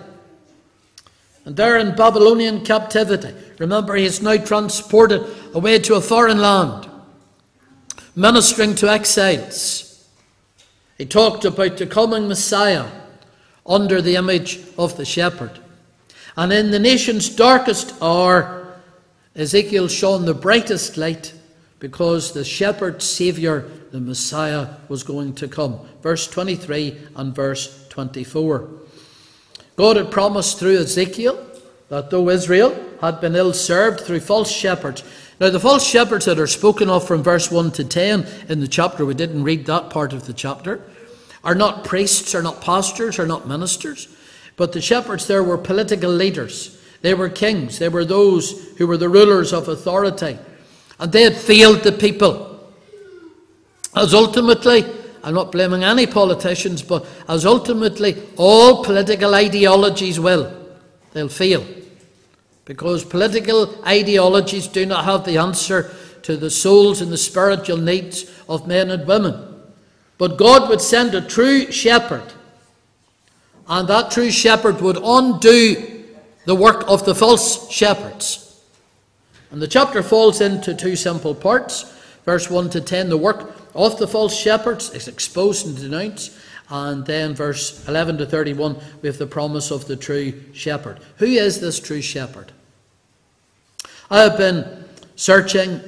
And 1.44 1.54
there 1.54 1.78
in 1.78 1.94
Babylonian 1.94 2.64
captivity, 2.64 3.36
remember 3.60 3.94
he 3.94 4.04
is 4.04 4.20
now 4.20 4.36
transported 4.36 5.24
away 5.54 5.78
to 5.78 5.94
a 5.94 6.00
foreign 6.00 6.38
land 6.38 6.90
ministering 8.16 8.74
to 8.74 8.90
exiles. 8.90 10.08
He 10.98 11.06
talked 11.06 11.44
about 11.44 11.76
the 11.76 11.86
coming 11.86 12.28
Messiah 12.28 12.86
under 13.66 14.02
the 14.02 14.16
image 14.16 14.60
of 14.76 14.96
the 14.96 15.04
shepherd. 15.04 15.58
And 16.36 16.52
in 16.52 16.70
the 16.70 16.78
nation's 16.78 17.28
darkest 17.28 17.94
hour, 18.02 18.80
Ezekiel 19.34 19.88
shone 19.88 20.24
the 20.24 20.34
brightest 20.34 20.96
light 20.96 21.32
because 21.78 22.32
the 22.32 22.44
shepherd 22.44 23.00
Saviour, 23.00 23.64
the 23.90 24.00
Messiah, 24.00 24.68
was 24.88 25.02
going 25.02 25.34
to 25.36 25.48
come. 25.48 25.80
Verse 26.02 26.26
23 26.26 26.98
and 27.16 27.34
verse 27.34 27.88
24. 27.88 28.68
God 29.76 29.96
had 29.96 30.10
promised 30.10 30.58
through 30.58 30.78
Ezekiel 30.78 31.42
that 31.88 32.10
though 32.10 32.28
Israel 32.28 32.76
had 33.00 33.20
been 33.20 33.36
ill 33.36 33.52
served 33.52 34.00
through 34.00 34.20
false 34.20 34.50
shepherds, 34.50 35.02
now, 35.40 35.48
the 35.48 35.58
false 35.58 35.86
shepherds 35.86 36.26
that 36.26 36.38
are 36.38 36.46
spoken 36.46 36.90
of 36.90 37.06
from 37.06 37.22
verse 37.22 37.50
1 37.50 37.72
to 37.72 37.84
10 37.84 38.26
in 38.50 38.60
the 38.60 38.68
chapter, 38.68 39.06
we 39.06 39.14
didn't 39.14 39.42
read 39.42 39.64
that 39.66 39.88
part 39.88 40.12
of 40.12 40.26
the 40.26 40.34
chapter, 40.34 40.82
are 41.42 41.54
not 41.54 41.82
priests, 41.82 42.34
are 42.34 42.42
not 42.42 42.60
pastors, 42.60 43.18
are 43.18 43.26
not 43.26 43.48
ministers, 43.48 44.14
but 44.56 44.72
the 44.72 44.82
shepherds 44.82 45.26
there 45.26 45.42
were 45.42 45.56
political 45.56 46.10
leaders. 46.10 46.78
They 47.00 47.14
were 47.14 47.30
kings, 47.30 47.78
they 47.78 47.88
were 47.88 48.04
those 48.04 48.76
who 48.76 48.86
were 48.86 48.98
the 48.98 49.08
rulers 49.08 49.54
of 49.54 49.68
authority, 49.68 50.38
and 50.98 51.10
they 51.10 51.22
had 51.22 51.38
failed 51.38 51.84
the 51.84 51.92
people. 51.92 52.60
As 53.96 54.12
ultimately, 54.12 54.84
I'm 55.24 55.34
not 55.34 55.52
blaming 55.52 55.84
any 55.84 56.06
politicians, 56.06 56.82
but 56.82 57.06
as 57.28 57.46
ultimately 57.46 58.22
all 58.36 58.84
political 58.84 59.34
ideologies 59.34 60.20
will, 60.20 60.54
they'll 61.14 61.30
fail 61.30 61.64
because 62.70 63.04
political 63.04 63.84
ideologies 63.84 64.68
do 64.68 64.86
not 64.86 65.04
have 65.04 65.24
the 65.24 65.36
answer 65.36 65.90
to 66.22 66.36
the 66.36 66.48
souls 66.48 67.00
and 67.00 67.10
the 67.10 67.18
spiritual 67.18 67.76
needs 67.76 68.30
of 68.48 68.68
men 68.68 68.92
and 68.92 69.08
women. 69.08 69.60
But 70.18 70.38
God 70.38 70.68
would 70.68 70.80
send 70.80 71.12
a 71.12 71.20
true 71.20 71.72
shepherd, 71.72 72.32
and 73.66 73.88
that 73.88 74.12
true 74.12 74.30
shepherd 74.30 74.80
would 74.82 74.98
undo 75.02 76.04
the 76.44 76.54
work 76.54 76.84
of 76.86 77.04
the 77.04 77.12
false 77.12 77.68
shepherds. 77.72 78.62
And 79.50 79.60
the 79.60 79.66
chapter 79.66 80.00
falls 80.00 80.40
into 80.40 80.72
two 80.72 80.94
simple 80.94 81.34
parts. 81.34 81.92
Verse 82.24 82.48
1 82.48 82.70
to 82.70 82.80
10, 82.80 83.08
the 83.08 83.16
work 83.16 83.52
of 83.74 83.98
the 83.98 84.06
false 84.06 84.36
shepherds 84.36 84.90
is 84.90 85.08
exposed 85.08 85.66
and 85.66 85.76
denounced. 85.76 86.38
And 86.68 87.04
then 87.04 87.34
verse 87.34 87.84
11 87.88 88.18
to 88.18 88.26
31, 88.26 88.76
we 89.02 89.08
have 89.08 89.18
the 89.18 89.26
promise 89.26 89.72
of 89.72 89.88
the 89.88 89.96
true 89.96 90.40
shepherd. 90.52 91.00
Who 91.16 91.26
is 91.26 91.60
this 91.60 91.80
true 91.80 92.00
shepherd? 92.00 92.52
I 94.12 94.22
have 94.22 94.36
been 94.36 94.84
searching 95.14 95.80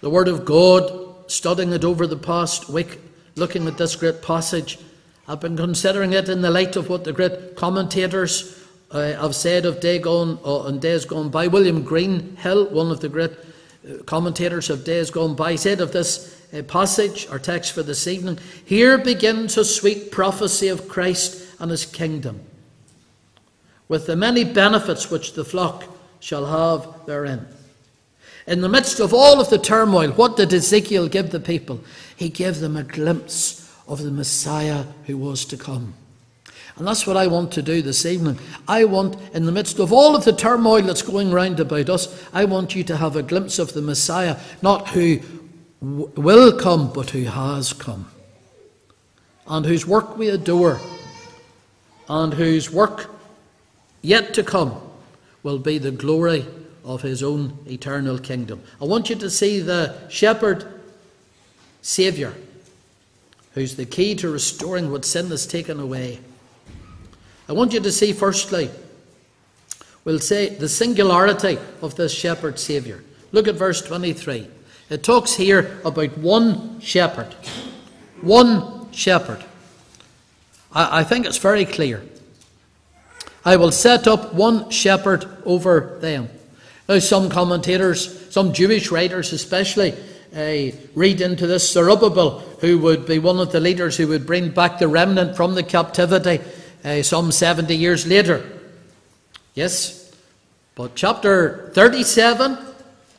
the 0.00 0.10
Word 0.10 0.26
of 0.26 0.44
God, 0.44 1.30
studying 1.30 1.72
it 1.72 1.84
over 1.84 2.08
the 2.08 2.16
past 2.16 2.68
week, 2.68 2.98
looking 3.36 3.68
at 3.68 3.78
this 3.78 3.94
great 3.94 4.20
passage. 4.20 4.80
I've 5.28 5.38
been 5.38 5.56
considering 5.56 6.12
it 6.12 6.28
in 6.28 6.42
the 6.42 6.50
light 6.50 6.74
of 6.74 6.88
what 6.88 7.04
the 7.04 7.12
great 7.12 7.54
commentators 7.54 8.66
uh, 8.90 9.12
have 9.12 9.36
said 9.36 9.64
of 9.64 9.78
day 9.78 10.00
gone 10.00 10.40
uh, 10.44 10.64
and 10.64 10.82
days 10.82 11.04
gone 11.04 11.30
by. 11.30 11.46
William 11.46 11.84
Greenhill, 11.84 12.66
one 12.70 12.90
of 12.90 12.98
the 12.98 13.08
great 13.08 13.30
uh, 13.30 14.02
commentators 14.06 14.68
of 14.68 14.82
days 14.82 15.12
gone 15.12 15.36
by, 15.36 15.54
said 15.54 15.80
of 15.80 15.92
this 15.92 16.42
uh, 16.52 16.62
passage, 16.62 17.28
our 17.28 17.38
text 17.38 17.74
for 17.74 17.84
this 17.84 18.08
evening, 18.08 18.40
here 18.64 18.98
begins 18.98 19.56
a 19.56 19.64
sweet 19.64 20.10
prophecy 20.10 20.66
of 20.66 20.88
Christ 20.88 21.46
and 21.60 21.70
his 21.70 21.86
kingdom, 21.86 22.40
with 23.86 24.08
the 24.08 24.16
many 24.16 24.42
benefits 24.42 25.12
which 25.12 25.34
the 25.34 25.44
flock 25.44 25.91
shall 26.22 26.46
have 26.46 27.04
therein. 27.04 27.44
In 28.46 28.60
the 28.60 28.68
midst 28.68 29.00
of 29.00 29.12
all 29.12 29.40
of 29.40 29.50
the 29.50 29.58
turmoil, 29.58 30.10
what 30.12 30.36
did 30.36 30.52
Ezekiel 30.52 31.08
give 31.08 31.30
the 31.30 31.40
people? 31.40 31.80
He 32.16 32.28
gave 32.28 32.60
them 32.60 32.76
a 32.76 32.84
glimpse 32.84 33.68
of 33.88 34.02
the 34.02 34.10
Messiah 34.10 34.84
who 35.06 35.18
was 35.18 35.44
to 35.46 35.56
come. 35.56 35.94
And 36.76 36.86
that's 36.86 37.06
what 37.06 37.16
I 37.16 37.26
want 37.26 37.52
to 37.52 37.62
do 37.62 37.82
this 37.82 38.06
evening. 38.06 38.38
I 38.68 38.84
want, 38.84 39.16
in 39.34 39.46
the 39.46 39.52
midst 39.52 39.80
of 39.80 39.92
all 39.92 40.14
of 40.14 40.24
the 40.24 40.32
turmoil 40.32 40.82
that's 40.82 41.02
going 41.02 41.32
round 41.32 41.58
about 41.58 41.90
us, 41.90 42.24
I 42.32 42.44
want 42.44 42.74
you 42.74 42.84
to 42.84 42.96
have 42.96 43.16
a 43.16 43.22
glimpse 43.22 43.58
of 43.58 43.74
the 43.74 43.82
Messiah, 43.82 44.38
not 44.62 44.88
who 44.88 45.20
w- 45.80 46.10
will 46.14 46.56
come, 46.56 46.92
but 46.92 47.10
who 47.10 47.24
has 47.24 47.72
come, 47.72 48.10
and 49.48 49.66
whose 49.66 49.86
work 49.86 50.16
we 50.16 50.28
adore, 50.28 50.80
and 52.08 52.32
whose 52.32 52.70
work 52.70 53.10
yet 54.02 54.34
to 54.34 54.44
come 54.44 54.80
will 55.42 55.58
be 55.58 55.78
the 55.78 55.90
glory 55.90 56.46
of 56.84 57.02
his 57.02 57.22
own 57.22 57.58
eternal 57.66 58.18
kingdom. 58.18 58.62
I 58.80 58.84
want 58.84 59.10
you 59.10 59.16
to 59.16 59.30
see 59.30 59.60
the 59.60 60.08
shepherd 60.08 60.66
Saviour, 61.80 62.34
who's 63.54 63.76
the 63.76 63.86
key 63.86 64.14
to 64.16 64.28
restoring 64.30 64.90
what 64.90 65.04
sin 65.04 65.28
has 65.28 65.46
taken 65.46 65.80
away. 65.80 66.20
I 67.48 67.52
want 67.52 67.72
you 67.72 67.80
to 67.80 67.92
see, 67.92 68.12
firstly, 68.12 68.70
we'll 70.04 70.20
say 70.20 70.48
the 70.48 70.68
singularity 70.68 71.58
of 71.80 71.96
this 71.96 72.12
shepherd 72.12 72.58
Saviour. 72.58 73.02
Look 73.32 73.48
at 73.48 73.56
verse 73.56 73.82
23. 73.82 74.48
It 74.90 75.02
talks 75.02 75.34
here 75.34 75.80
about 75.84 76.18
one 76.18 76.80
shepherd. 76.80 77.34
One 78.20 78.92
shepherd. 78.92 79.44
I, 80.72 81.00
I 81.00 81.04
think 81.04 81.26
it's 81.26 81.38
very 81.38 81.64
clear. 81.64 82.02
I 83.44 83.56
will 83.56 83.72
set 83.72 84.06
up 84.06 84.34
one 84.34 84.70
shepherd 84.70 85.26
over 85.44 85.98
them. 86.00 86.28
Now, 86.88 86.98
some 86.98 87.28
commentators, 87.28 88.30
some 88.32 88.52
Jewish 88.52 88.90
writers 88.90 89.32
especially, 89.32 89.94
uh, 90.34 90.74
read 90.94 91.20
into 91.20 91.46
this 91.46 91.72
Zerubbabel, 91.72 92.40
who 92.60 92.78
would 92.78 93.06
be 93.06 93.18
one 93.18 93.38
of 93.38 93.52
the 93.52 93.60
leaders 93.60 93.96
who 93.96 94.08
would 94.08 94.26
bring 94.26 94.50
back 94.50 94.78
the 94.78 94.88
remnant 94.88 95.36
from 95.36 95.54
the 95.54 95.62
captivity 95.62 96.40
uh, 96.84 97.02
some 97.02 97.32
70 97.32 97.74
years 97.76 98.06
later. 98.06 98.44
Yes, 99.54 100.10
But 100.74 100.94
chapter 100.94 101.70
37 101.74 102.56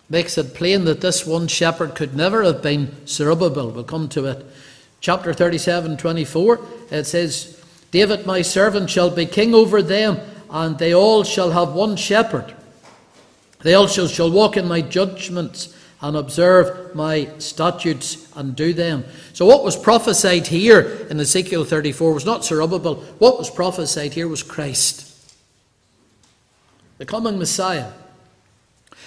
makes 0.09 0.37
it 0.37 0.55
plain 0.55 0.85
that 0.85 1.01
this 1.01 1.25
one 1.25 1.47
shepherd 1.47 1.95
could 1.95 2.15
never 2.15 2.43
have 2.43 2.63
been 2.63 3.07
Zerubbabel. 3.07 3.69
We'll 3.71 3.83
come 3.83 4.09
to 4.09 4.25
it. 4.25 4.45
Chapter 4.99 5.33
37, 5.33 5.97
24, 5.97 6.59
it 6.89 7.03
says, 7.05 7.52
David 7.93 8.25
my 8.25 8.41
servant 8.41 8.89
shall 8.89 9.11
be 9.11 9.27
king 9.27 9.53
over 9.53 9.83
them, 9.83 10.19
and 10.49 10.79
they 10.79 10.95
all 10.95 11.23
shall 11.23 11.51
have 11.51 11.73
one 11.73 11.95
shepherd. 11.95 12.55
They 13.61 13.75
also 13.75 14.07
shall 14.07 14.31
walk 14.31 14.57
in 14.57 14.67
my 14.67 14.81
judgments 14.81 15.77
and 16.01 16.17
observe 16.17 16.95
my 16.95 17.29
statutes 17.37 18.27
and 18.35 18.55
do 18.55 18.73
them. 18.73 19.05
So, 19.33 19.45
what 19.45 19.63
was 19.63 19.77
prophesied 19.77 20.47
here 20.47 21.05
in 21.11 21.19
Ezekiel 21.19 21.65
34 21.65 22.15
was 22.15 22.25
not 22.25 22.43
Zerubbabel. 22.43 22.95
What 23.19 23.37
was 23.37 23.51
prophesied 23.51 24.15
here 24.15 24.27
was 24.27 24.41
Christ, 24.41 25.35
the 26.97 27.05
coming 27.05 27.37
Messiah. 27.37 27.91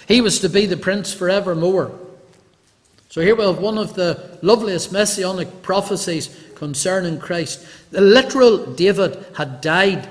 He 0.07 0.21
was 0.21 0.39
to 0.39 0.49
be 0.49 0.65
the 0.65 0.77
prince 0.77 1.13
forevermore. 1.13 1.91
So, 3.09 3.19
here 3.19 3.35
we 3.35 3.43
have 3.43 3.59
one 3.59 3.77
of 3.77 3.95
the 3.95 4.39
loveliest 4.41 4.93
messianic 4.93 5.61
prophecies 5.61 6.29
concerning 6.57 7.19
Christ. 7.19 7.65
The 7.91 8.01
literal 8.01 8.73
David 8.73 9.25
had 9.37 9.61
died 9.61 10.09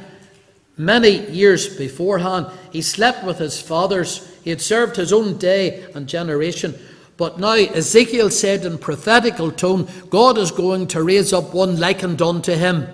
many 0.79 1.29
years 1.31 1.77
beforehand. 1.77 2.47
He 2.73 2.83
slept 2.83 3.25
with 3.25 3.39
his 3.39 3.61
fathers 3.61 4.33
he 4.47 4.51
had 4.51 4.61
served 4.61 4.95
his 4.95 5.13
own 5.13 5.39
day 5.39 5.85
and 5.97 6.07
generation. 6.07 6.79
But 7.17 7.41
now 7.41 7.55
Ezekiel 7.55 8.31
said 8.31 8.65
in 8.65 8.79
prophetical 8.79 9.51
tone, 9.51 9.89
God 10.09 10.39
is 10.39 10.53
going 10.53 10.87
to 10.87 11.03
raise 11.03 11.33
up 11.33 11.53
one 11.53 11.81
likened 11.81 12.23
unto 12.23 12.53
him. 12.53 12.87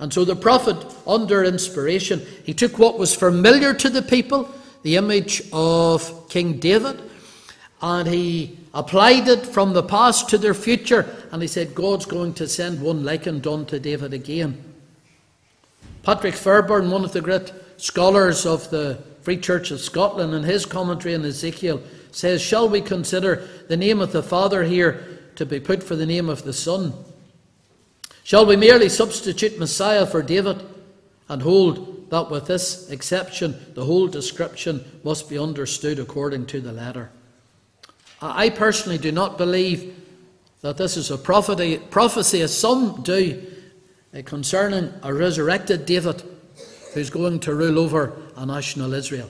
And 0.00 0.12
so 0.12 0.24
the 0.24 0.34
prophet, 0.34 0.76
under 1.06 1.44
inspiration, 1.44 2.26
he 2.42 2.52
took 2.52 2.80
what 2.80 2.98
was 2.98 3.14
familiar 3.14 3.74
to 3.74 3.88
the 3.88 4.02
people, 4.02 4.52
the 4.82 4.96
image 4.96 5.40
of 5.52 6.28
King 6.28 6.58
David, 6.58 7.00
and 7.80 8.08
he 8.08 8.58
applied 8.74 9.28
it 9.28 9.46
from 9.46 9.72
the 9.72 9.82
past 9.82 10.28
to 10.28 10.38
their 10.38 10.54
future. 10.54 11.08
And 11.30 11.40
he 11.40 11.48
said, 11.48 11.74
God's 11.74 12.06
going 12.06 12.34
to 12.34 12.48
send 12.48 12.82
one 12.82 13.04
likened 13.04 13.46
unto 13.46 13.78
David 13.78 14.12
again. 14.12 14.62
Patrick 16.02 16.34
Fairbairn, 16.34 16.90
one 16.90 17.04
of 17.04 17.12
the 17.12 17.22
great 17.22 17.52
scholars 17.76 18.44
of 18.44 18.68
the 18.70 19.02
Free 19.22 19.38
Church 19.38 19.70
of 19.70 19.80
Scotland, 19.80 20.34
in 20.34 20.42
his 20.42 20.66
commentary 20.66 21.14
on 21.14 21.24
Ezekiel, 21.24 21.80
says, 22.10 22.42
Shall 22.42 22.68
we 22.68 22.82
consider 22.82 23.48
the 23.68 23.76
name 23.76 24.00
of 24.00 24.12
the 24.12 24.22
Father 24.22 24.64
here 24.64 25.20
to 25.36 25.46
be 25.46 25.60
put 25.60 25.82
for 25.82 25.96
the 25.96 26.04
name 26.04 26.28
of 26.28 26.42
the 26.42 26.52
Son? 26.52 26.92
Shall 28.22 28.44
we 28.44 28.56
merely 28.56 28.88
substitute 28.88 29.58
Messiah 29.58 30.06
for 30.06 30.22
David 30.22 30.62
and 31.28 31.42
hold 31.42 32.10
that 32.10 32.30
with 32.30 32.46
this 32.46 32.90
exception, 32.90 33.54
the 33.74 33.84
whole 33.84 34.08
description 34.08 34.84
must 35.04 35.28
be 35.28 35.38
understood 35.38 35.98
according 35.98 36.46
to 36.46 36.60
the 36.60 36.72
letter? 36.72 37.10
I 38.20 38.50
personally 38.50 38.98
do 38.98 39.12
not 39.12 39.38
believe 39.38 39.94
that 40.60 40.76
this 40.76 40.96
is 40.96 41.10
a 41.10 41.18
prophecy, 41.18 41.78
prophecy 41.90 42.40
as 42.40 42.56
some 42.56 43.02
do, 43.02 43.42
eh, 44.14 44.22
concerning 44.22 44.92
a 45.02 45.12
resurrected 45.12 45.84
David 45.84 46.22
who's 46.94 47.10
going 47.10 47.40
to 47.40 47.54
rule 47.54 47.78
over 47.78 48.16
a 48.36 48.46
national 48.46 48.94
Israel. 48.94 49.28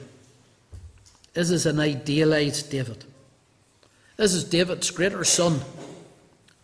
This 1.33 1.51
is 1.51 1.67
an 1.67 1.81
idealized 1.81 2.71
David. 2.71 3.05
This 4.17 4.33
is 4.33 4.45
David's 4.45 4.91
greater 4.93 5.25
son, 5.25 5.61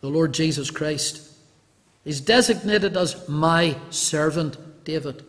the 0.00 0.08
Lord 0.08 0.32
Jesus 0.32 0.70
Christ. 0.70 1.28
He's 2.04 2.20
designated 2.20 2.96
as 2.96 3.28
my 3.28 3.76
servant 3.90 4.84
David. 4.84 5.24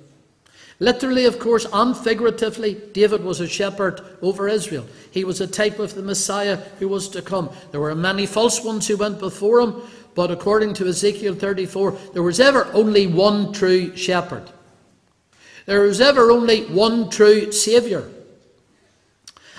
Literally, 0.82 1.26
of 1.26 1.38
course, 1.38 1.68
and 1.72 1.96
figuratively, 1.96 2.74
David 2.92 3.24
was 3.24 3.40
a 3.40 3.48
shepherd 3.48 4.02
over 4.24 4.48
Israel. 4.48 4.88
He 5.12 5.24
was 5.24 5.40
a 5.40 5.46
type 5.46 5.78
of 5.78 5.94
the 5.94 6.02
Messiah 6.02 6.56
who 6.80 6.88
was 6.88 7.08
to 7.10 7.22
come. 7.22 7.52
There 7.70 7.80
were 7.80 7.94
many 7.94 8.26
false 8.26 8.64
ones 8.64 8.88
who 8.88 8.98
went 8.98 9.20
before 9.20 9.62
him, 9.62 9.80
but 10.16 10.32
according 10.32 10.74
to 10.76 10.88
Ezekiel 10.88 11.36
34, 11.36 11.92
there 12.14 12.24
was 12.24 12.40
ever 12.40 12.66
only 12.74 13.06
one 13.06 13.54
true 13.54 13.96
shepherd. 13.96 14.50
There 15.68 15.82
was 15.82 16.02
ever 16.02 16.32
only 16.32 16.66
one 16.66 17.12
true 17.12 17.52
Saviour. 17.52 18.10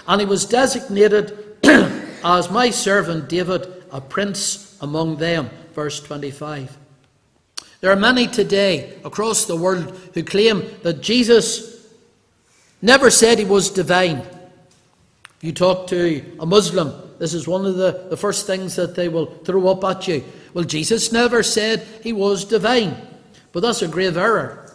And 0.08 0.20
he 0.20 0.26
was 0.26 0.44
designated 0.44 1.38
as 2.24 2.50
my 2.50 2.70
servant 2.70 3.28
David, 3.28 3.84
a 3.92 4.00
prince 4.00 4.76
among 4.80 5.18
them. 5.18 5.50
Verse 5.72 6.00
25. 6.00 6.81
There 7.82 7.90
are 7.90 7.96
many 7.96 8.28
today 8.28 8.96
across 9.04 9.46
the 9.46 9.56
world 9.56 9.90
who 10.14 10.22
claim 10.22 10.62
that 10.84 11.02
Jesus 11.02 11.84
never 12.80 13.10
said 13.10 13.40
he 13.40 13.44
was 13.44 13.70
divine. 13.70 14.18
If 14.18 15.38
you 15.40 15.52
talk 15.52 15.88
to 15.88 16.24
a 16.38 16.46
Muslim, 16.46 16.92
this 17.18 17.34
is 17.34 17.48
one 17.48 17.66
of 17.66 17.74
the, 17.74 18.06
the 18.08 18.16
first 18.16 18.46
things 18.46 18.76
that 18.76 18.94
they 18.94 19.08
will 19.08 19.26
throw 19.26 19.66
up 19.66 19.82
at 19.82 20.06
you. 20.06 20.22
Well, 20.54 20.62
Jesus 20.62 21.10
never 21.10 21.42
said 21.42 21.84
he 22.04 22.12
was 22.12 22.44
divine. 22.44 22.96
But 23.50 23.62
that's 23.62 23.82
a 23.82 23.88
grave 23.88 24.16
error. 24.16 24.72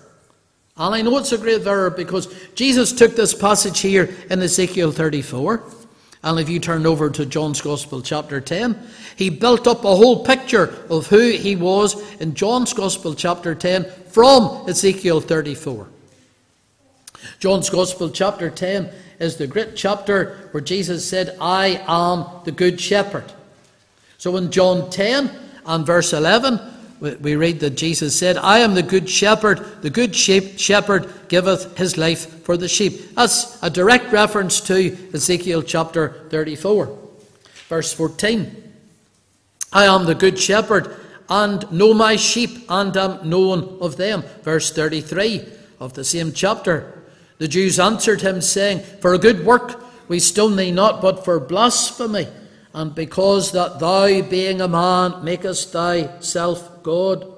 And 0.75 0.93
I 0.93 1.01
know 1.01 1.17
it's 1.17 1.31
a 1.31 1.37
grave 1.37 1.65
error 1.65 1.89
because 1.89 2.27
Jesus 2.55 2.91
took 2.91 3.15
this 3.15 3.33
passage 3.33 3.79
here 3.79 4.13
in 4.29 4.41
Ezekiel 4.41 4.91
34. 4.91 5.63
And 6.23 6.39
if 6.39 6.49
you 6.49 6.59
turn 6.59 6.85
over 6.85 7.09
to 7.09 7.25
John's 7.25 7.61
Gospel, 7.61 8.01
chapter 8.01 8.41
10, 8.41 8.77
he 9.15 9.29
built 9.29 9.67
up 9.67 9.85
a 9.85 9.95
whole 9.95 10.25
picture 10.25 10.85
of 10.89 11.07
who 11.07 11.31
he 11.31 11.55
was 11.55 11.95
in 12.19 12.33
John's 12.33 12.73
Gospel, 12.73 13.13
chapter 13.13 13.53
10, 13.53 13.85
from 14.09 14.67
Ezekiel 14.67 15.21
34. 15.21 15.87
John's 17.39 17.69
Gospel, 17.69 18.09
chapter 18.09 18.49
10, 18.49 18.89
is 19.19 19.37
the 19.37 19.47
great 19.47 19.75
chapter 19.75 20.49
where 20.51 20.61
Jesus 20.61 21.07
said, 21.07 21.37
I 21.39 21.83
am 21.87 22.25
the 22.45 22.51
good 22.51 22.79
shepherd. 22.79 23.31
So 24.17 24.35
in 24.37 24.51
John 24.51 24.89
10 24.89 25.29
and 25.65 25.85
verse 25.85 26.13
11, 26.13 26.59
we 26.99 27.35
read 27.35 27.59
that 27.59 27.71
Jesus 27.71 28.17
said, 28.17 28.37
I 28.37 28.59
am 28.59 28.73
the 28.73 28.83
good 28.83 29.09
shepherd. 29.09 29.81
The 29.81 29.89
good 29.89 30.15
shepherd 30.15 31.09
giveth 31.27 31.77
his 31.77 31.97
life 31.97 32.43
for 32.43 32.57
the 32.57 32.67
sheep. 32.67 33.15
That's 33.15 33.61
a 33.61 33.69
direct 33.69 34.11
reference 34.11 34.59
to 34.61 34.97
Ezekiel 35.13 35.63
chapter 35.63 36.25
34. 36.29 36.97
Verse 37.67 37.93
14 37.93 38.63
I 39.73 39.85
am 39.85 40.05
the 40.05 40.15
good 40.15 40.39
shepherd 40.39 40.95
and 41.29 41.69
know 41.71 41.93
my 41.93 42.15
sheep 42.15 42.65
and 42.69 42.95
am 42.95 43.29
known 43.29 43.77
of 43.81 43.97
them. 43.97 44.23
Verse 44.43 44.71
33 44.71 45.45
of 45.79 45.93
the 45.93 46.03
same 46.03 46.31
chapter. 46.31 47.03
The 47.37 47.47
Jews 47.47 47.79
answered 47.79 48.21
him, 48.21 48.41
saying, 48.41 48.79
For 49.01 49.13
a 49.13 49.19
good 49.19 49.45
work 49.45 49.83
we 50.07 50.19
stone 50.19 50.55
thee 50.55 50.71
not, 50.71 51.01
but 51.01 51.25
for 51.25 51.39
blasphemy 51.39 52.27
and 52.77 52.93
because 52.93 53.53
that 53.53 53.79
thou, 53.79 54.21
being 54.21 54.61
a 54.61 54.67
man, 54.67 55.23
makest 55.23 55.71
thyself 55.71 56.76
God. 56.87 57.29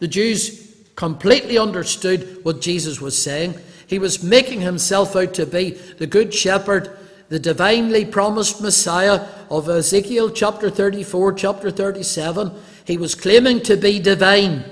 The 0.00 0.08
Jews 0.08 0.74
completely 0.96 1.56
understood 1.56 2.40
what 2.42 2.60
Jesus 2.60 3.00
was 3.00 3.16
saying. 3.16 3.54
He 3.86 4.00
was 4.00 4.24
making 4.24 4.62
himself 4.62 5.14
out 5.14 5.32
to 5.34 5.46
be 5.46 5.70
the 5.70 6.08
Good 6.08 6.34
Shepherd, 6.34 6.98
the 7.28 7.38
divinely 7.38 8.04
promised 8.04 8.60
Messiah 8.60 9.28
of 9.48 9.68
Ezekiel 9.68 10.30
chapter 10.30 10.68
34, 10.70 11.34
chapter 11.34 11.70
37. 11.70 12.50
He 12.84 12.96
was 12.96 13.14
claiming 13.14 13.62
to 13.62 13.76
be 13.76 14.00
divine. 14.00 14.64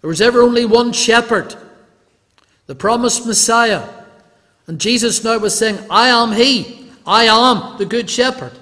There 0.00 0.08
was 0.08 0.22
ever 0.22 0.40
only 0.40 0.64
one 0.64 0.94
shepherd, 0.94 1.54
the 2.64 2.74
promised 2.74 3.26
Messiah. 3.26 3.86
And 4.66 4.80
Jesus 4.80 5.22
now 5.22 5.36
was 5.36 5.54
saying, 5.54 5.78
I 5.90 6.08
am 6.08 6.32
He. 6.32 6.88
I 7.06 7.24
am 7.24 7.76
the 7.76 7.84
Good 7.84 8.08
Shepherd. 8.08 8.52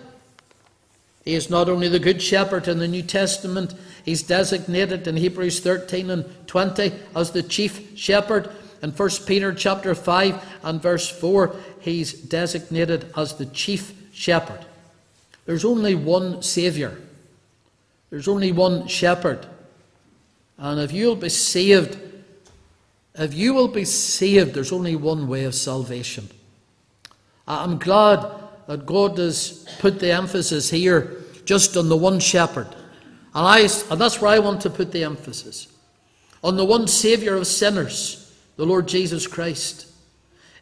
He 1.28 1.35
is 1.35 1.50
not 1.50 1.68
only 1.68 1.90
the 1.90 1.98
Good 1.98 2.22
Shepherd 2.22 2.68
in 2.68 2.78
the 2.78 2.88
New 2.88 3.02
Testament, 3.02 3.74
he's 4.09 4.23
designated 4.23 5.07
in 5.07 5.18
Hebrews 5.18 5.61
13 5.61 6.09
and 6.09 6.47
20 6.47 6.92
as 7.14 7.31
the 7.33 7.42
Chief 7.42 7.99
Shepherd. 7.99 8.51
In 8.83 8.90
1 8.90 9.11
Peter 9.27 9.53
chapter 9.53 9.94
5 9.94 10.59
and 10.62 10.81
verse 10.81 11.11
4, 11.11 11.55
he's 11.81 12.14
designated 12.14 13.12
as 13.14 13.35
the 13.35 13.44
Chief 13.44 13.92
Shepherd. 14.12 14.64
There's 15.44 15.64
only 15.64 15.94
one 15.94 16.42
Saviour. 16.42 16.97
There's 18.09 18.29
only 18.29 18.51
one 18.51 18.87
Shepherd. 18.87 19.47
And 20.57 20.81
if 20.81 20.90
you'll 20.90 21.14
be 21.14 21.29
saved, 21.29 21.99
if 23.14 23.35
you 23.35 23.53
will 23.53 23.68
be 23.68 23.85
saved, 23.85 24.55
there's 24.55 24.73
only 24.73 24.97
one 24.97 25.29
way 25.29 25.44
of 25.44 25.55
salvation. 25.55 26.31
I'm 27.47 27.79
glad 27.79 28.25
that 28.68 28.87
God 28.87 29.18
has 29.18 29.66
put 29.81 30.01
the 30.01 30.12
emphasis 30.12 30.71
here 30.71 31.25
just 31.44 31.77
on 31.77 31.90
the 31.90 31.97
one 31.97 32.21
shepherd. 32.21 32.75
And, 33.34 33.46
I, 33.46 33.60
and 33.90 34.00
that's 34.00 34.20
where 34.20 34.30
I 34.30 34.38
want 34.38 34.62
to 34.62 34.70
put 34.70 34.92
the 34.92 35.04
emphasis 35.04 35.68
on 36.42 36.56
the 36.56 36.64
one 36.64 36.86
Saviour 36.86 37.36
of 37.36 37.46
sinners, 37.46 38.32
the 38.56 38.66
Lord 38.66 38.88
Jesus 38.88 39.26
Christ. 39.26 39.86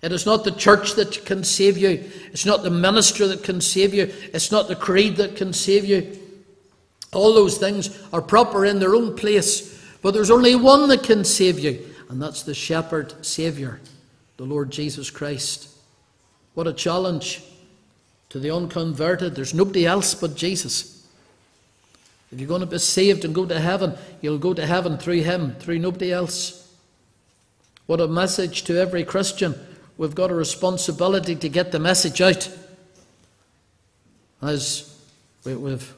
It 0.03 0.13
is 0.13 0.27
not 0.27 0.45
the 0.45 0.53
church 0.53 0.95
that 0.95 1.25
can 1.25 1.45
save 1.45 1.79
you, 1.79 2.05
it's 2.33 2.47
not 2.47 2.63
the 2.63 2.71
minister 2.71 3.27
that 3.29 3.43
can 3.43 3.61
save 3.61 3.95
you, 3.95 4.13
it's 4.33 4.53
not 4.53 4.69
the 4.69 4.77
creed 4.77 5.17
that 5.17 5.37
can 5.37 5.53
save 5.53 5.85
you. 5.85 6.19
All 7.13 7.33
those 7.35 7.59
things 7.59 8.03
are 8.13 8.23
proper 8.23 8.65
in 8.65 8.79
their 8.79 8.95
own 8.95 9.17
place, 9.17 9.83
but 10.03 10.13
there's 10.13 10.31
only 10.31 10.55
one 10.55 10.89
that 10.89 11.03
can 11.03 11.25
save 11.25 11.59
you, 11.59 11.85
and 12.09 12.21
that's 12.21 12.43
the 12.43 12.55
shepherd 12.55 13.25
Saviour, 13.25 13.81
the 14.37 14.45
Lord 14.45 14.71
Jesus 14.71 15.11
Christ. 15.11 15.69
What 16.55 16.67
a 16.67 16.73
challenge 16.73 17.43
to 18.31 18.39
the 18.39 18.51
unconverted. 18.51 19.35
There's 19.35 19.55
nobody 19.55 19.87
else 19.87 20.15
but 20.15 20.37
Jesus. 20.37 20.96
If 22.33 22.41
you're 22.41 22.49
going 22.49 22.61
to 22.61 22.67
be 22.67 22.79
saved 22.79 23.25
and 23.25 23.35
go 23.35 23.47
to 23.47 23.61
heaven, 23.61 23.95
you'll 24.21 24.39
go 24.39 24.53
to 24.53 24.67
heaven 24.67 24.99
through 24.99 25.23
Him, 25.23 25.55
through 25.57 25.79
nobody 25.79 26.13
else. 26.13 26.67
What 27.87 28.01
a 28.01 28.09
message 28.09 28.65
to 28.65 28.79
every 28.79 29.05
Christian. 29.05 29.55
We've 29.97 30.15
got 30.15 30.31
a 30.31 30.35
responsibility 30.35 31.37
to 31.37 31.49
get 31.49 31.73
the 31.73 31.79
message 31.79 32.21
out. 32.21 32.51
As 34.43 34.93
we've 35.45 35.95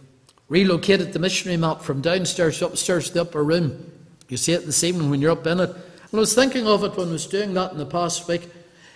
relocated 0.48 1.12
the 1.12 1.18
missionary 1.18 1.56
map 1.56 1.80
from 1.80 2.00
downstairs 2.00 2.60
upstairs 2.62 3.08
to 3.08 3.14
the 3.14 3.20
upper 3.22 3.42
room, 3.42 3.90
you 4.28 4.36
see 4.36 4.52
it 4.52 4.66
this 4.66 4.84
evening 4.84 5.10
when 5.10 5.20
you're 5.20 5.32
up 5.32 5.46
in 5.46 5.60
it. 5.60 5.70
And 5.70 6.14
I 6.14 6.18
was 6.18 6.34
thinking 6.34 6.66
of 6.66 6.84
it 6.84 6.96
when 6.96 7.08
I 7.08 7.12
was 7.12 7.26
doing 7.26 7.54
that 7.54 7.72
in 7.72 7.78
the 7.78 7.86
past 7.86 8.28
week. 8.28 8.48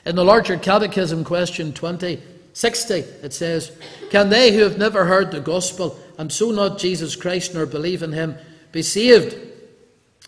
In 0.04 0.16
the 0.16 0.24
larger 0.24 0.58
catechism, 0.58 1.24
question 1.24 1.72
20, 1.72 2.22
60, 2.52 2.94
it 2.94 3.32
says, 3.32 3.72
Can 4.10 4.28
they 4.28 4.52
who 4.52 4.62
have 4.62 4.78
never 4.78 5.04
heard 5.06 5.30
the 5.30 5.40
gospel 5.40 5.98
and 6.18 6.30
so 6.30 6.50
not 6.50 6.78
Jesus 6.78 7.16
Christ 7.16 7.54
nor 7.54 7.66
believe 7.66 8.02
in 8.02 8.12
him 8.12 8.36
be 8.72 8.82
saved 8.82 9.36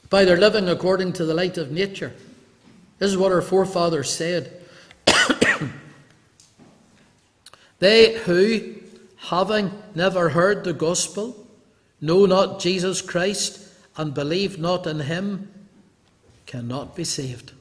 by 0.09 0.25
their 0.25 0.37
living 0.37 0.69
according 0.69 1.13
to 1.15 1.25
the 1.25 1.35
light 1.35 1.59
of 1.59 1.71
nature? 1.71 2.13
This 2.99 3.11
is 3.11 3.19
what 3.19 3.33
our 3.33 3.43
forefathers 3.43 4.11
said. 4.11 4.63
they 7.79 8.15
who, 8.21 8.77
having 9.17 9.71
never 9.95 10.31
heard 10.31 10.65
the 10.65 10.73
gospel, 10.73 11.47
know 12.01 12.25
not 12.27 12.61
Jesus 12.61 13.03
Christ 13.03 13.61
and 13.97 14.15
believe 14.15 14.59
not 14.59 14.87
in 14.87 15.01
him, 15.01 15.51
cannot 16.47 16.97
be 16.97 17.05
saved. 17.05 17.53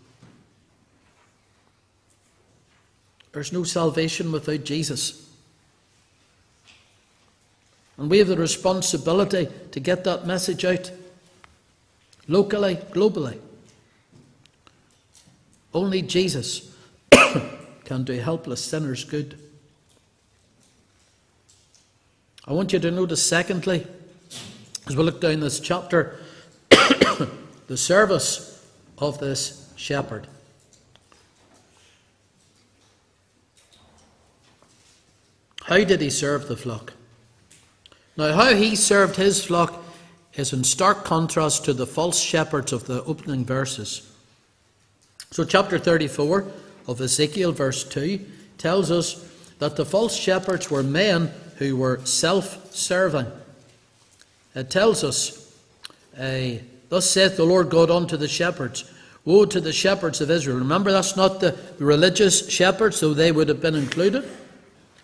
There's 3.34 3.52
no 3.52 3.64
salvation 3.64 4.32
without 4.32 4.64
Jesus. 4.64 5.28
And 7.98 8.10
we 8.10 8.20
have 8.20 8.28
the 8.28 8.38
responsibility 8.38 9.50
to 9.72 9.80
get 9.80 10.04
that 10.04 10.26
message 10.26 10.64
out 10.66 10.92
locally, 12.28 12.76
globally. 12.92 13.40
Only 15.74 16.04
Jesus 16.04 16.76
can 17.86 18.04
do 18.04 18.14
helpless 18.20 18.64
sinners 18.64 19.04
good. 19.04 19.38
I 22.46 22.54
want 22.54 22.74
you 22.74 22.80
to 22.80 22.92
notice, 22.92 23.26
secondly, 23.26 23.88
as 24.88 24.96
we 24.96 25.04
look 25.04 25.22
down 25.22 25.40
this 25.40 25.60
chapter, 25.60 26.20
the 26.70 27.78
service 27.78 28.64
of 28.98 29.20
this 29.20 29.72
shepherd. 29.76 30.28
How 35.66 35.84
did 35.84 36.02
he 36.02 36.10
serve 36.10 36.48
the 36.48 36.58
flock? 36.58 36.94
Now, 38.18 38.34
how 38.34 38.54
he 38.54 38.76
served 38.76 39.16
his 39.16 39.44
flock 39.44 39.82
is 40.34 40.52
in 40.52 40.64
stark 40.64 41.06
contrast 41.06 41.66
to 41.66 41.74
the 41.74 41.88
false 41.88 42.20
shepherds 42.20 42.74
of 42.74 42.86
the 42.86 43.04
opening 43.06 43.46
verses. 43.46 44.12
So, 45.32 45.46
chapter 45.46 45.80
34 45.80 46.46
of 46.88 47.00
Ezekiel, 47.00 47.54
verse 47.54 47.84
2, 47.86 48.20
tells 48.58 48.92
us 48.92 49.30
that 49.60 49.78
the 49.78 49.86
false 49.86 50.16
shepherds 50.16 50.70
were 50.70 50.84
men 50.84 51.32
who 51.58 51.78
were 51.78 52.02
self 52.04 52.76
serving. 52.76 53.28
It 54.56 54.70
tells 54.70 55.04
us, 55.04 55.58
uh, 56.20 56.60
Thus 56.90 57.10
saith 57.10 57.38
the 57.38 57.46
Lord 57.46 57.70
God 57.70 57.90
unto 57.90 58.18
the 58.18 58.28
shepherds, 58.28 58.92
Woe 59.26 59.46
to 59.46 59.62
the 59.62 59.74
shepherds 59.74 60.20
of 60.20 60.30
Israel. 60.30 60.58
Remember, 60.58 60.92
that's 60.92 61.16
not 61.16 61.40
the 61.40 61.58
religious 61.80 62.50
shepherds, 62.50 63.00
though 63.00 63.14
they 63.14 63.32
would 63.32 63.48
have 63.48 63.62
been 63.62 63.76
included 63.76 64.30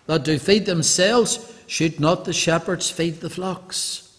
that 0.09 0.23
do 0.23 0.39
feed 0.39 0.65
themselves, 0.65 1.53
should 1.67 1.99
not 1.99 2.25
the 2.25 2.33
shepherds 2.33 2.89
feed 2.89 3.21
the 3.21 3.29
flocks? 3.29 4.11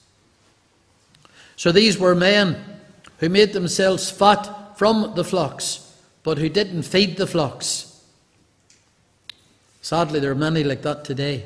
So 1.57 1.73
these 1.73 1.99
were 1.99 2.15
men 2.15 2.63
who 3.19 3.29
made 3.29 3.53
themselves 3.53 4.09
fat 4.09 4.79
from 4.79 5.15
the 5.17 5.25
flocks, 5.25 5.93
but 6.23 6.39
who 6.39 6.49
didn't 6.49 6.85
feed 6.85 7.17
the 7.17 7.27
flocks. 7.27 8.05
Sadly, 9.83 10.21
there 10.21 10.31
are 10.31 10.37
many 10.37 10.63
like 10.63 10.83
that 10.83 11.05
today. 11.05 11.45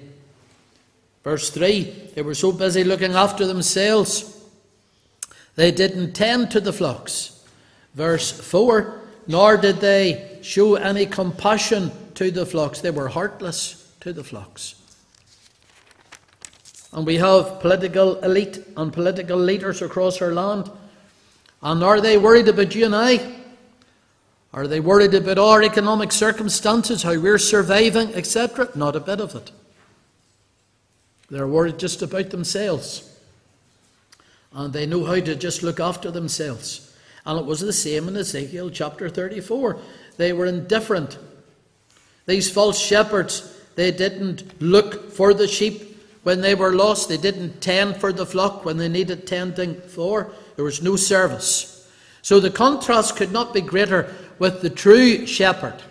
Verse 1.22 1.48
3 1.48 2.10
they 2.14 2.20
were 2.20 2.34
so 2.34 2.52
busy 2.52 2.84
looking 2.84 3.14
after 3.14 3.46
themselves, 3.46 4.44
they 5.56 5.70
didn't 5.70 6.12
tend 6.12 6.50
to 6.50 6.60
the 6.60 6.72
flocks. 6.74 7.42
Verse 7.94 8.30
4 8.30 9.00
nor 9.26 9.56
did 9.56 9.76
they 9.76 10.38
show 10.42 10.74
any 10.74 11.06
compassion 11.06 11.90
to 12.12 12.30
the 12.30 12.44
flocks, 12.44 12.82
they 12.82 12.90
were 12.90 13.08
heartless 13.08 13.83
to 14.04 14.12
the 14.12 14.22
flocks. 14.22 14.74
And 16.92 17.06
we 17.06 17.16
have 17.16 17.58
political 17.60 18.16
elite 18.16 18.62
and 18.76 18.92
political 18.92 19.38
leaders 19.38 19.80
across 19.80 20.20
our 20.20 20.32
land. 20.32 20.70
And 21.62 21.82
are 21.82 22.02
they 22.02 22.18
worried 22.18 22.46
about 22.48 22.74
you 22.74 22.84
and 22.84 22.94
I? 22.94 23.34
Are 24.52 24.66
they 24.66 24.78
worried 24.78 25.14
about 25.14 25.38
our 25.38 25.62
economic 25.62 26.12
circumstances, 26.12 27.02
how 27.02 27.18
we're 27.18 27.38
surviving, 27.38 28.14
etc.? 28.14 28.68
Not 28.74 28.94
a 28.94 29.00
bit 29.00 29.20
of 29.20 29.34
it. 29.34 29.50
They're 31.30 31.48
worried 31.48 31.78
just 31.78 32.02
about 32.02 32.28
themselves. 32.28 33.10
And 34.52 34.74
they 34.74 34.84
know 34.84 35.06
how 35.06 35.18
to 35.18 35.34
just 35.34 35.62
look 35.62 35.80
after 35.80 36.10
themselves. 36.10 36.94
And 37.24 37.40
it 37.40 37.46
was 37.46 37.60
the 37.60 37.72
same 37.72 38.08
in 38.08 38.18
Ezekiel 38.18 38.68
chapter 38.68 39.08
34. 39.08 39.78
They 40.18 40.34
were 40.34 40.44
indifferent. 40.44 41.16
These 42.26 42.50
false 42.50 42.78
shepherds 42.78 43.53
they 43.76 43.90
didn't 43.90 44.60
look 44.60 45.12
for 45.12 45.34
the 45.34 45.48
sheep 45.48 45.96
when 46.22 46.40
they 46.40 46.54
were 46.54 46.74
lost. 46.74 47.08
They 47.08 47.16
didn't 47.16 47.60
tend 47.60 47.96
for 47.96 48.12
the 48.12 48.26
flock 48.26 48.64
when 48.64 48.76
they 48.76 48.88
needed 48.88 49.26
tending 49.26 49.80
for. 49.80 50.32
There 50.56 50.64
was 50.64 50.82
no 50.82 50.96
service. 50.96 51.88
So 52.22 52.40
the 52.40 52.50
contrast 52.50 53.16
could 53.16 53.32
not 53.32 53.52
be 53.52 53.60
greater 53.60 54.14
with 54.38 54.62
the 54.62 54.70
true 54.70 55.26
shepherd 55.26 55.82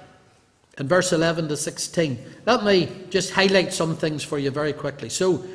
in 0.78 0.88
verse 0.88 1.14
11 1.14 1.48
to 1.50 1.58
16. 1.58 2.18
Let 2.46 2.64
me 2.64 2.90
just 3.10 3.32
highlight 3.32 3.74
some 3.74 3.96
things 3.96 4.24
for 4.24 4.40
you 4.40 4.52
very 4.52 4.74
quickly. 4.74 5.10
So, 5.10 5.46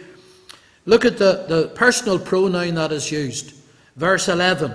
look 0.86 1.04
at 1.04 1.18
the, 1.18 1.44
the 1.48 1.68
personal 1.74 2.18
pronoun 2.18 2.74
that 2.74 2.92
is 2.92 3.10
used. 3.10 3.54
Verse 3.96 4.28
11. 4.28 4.72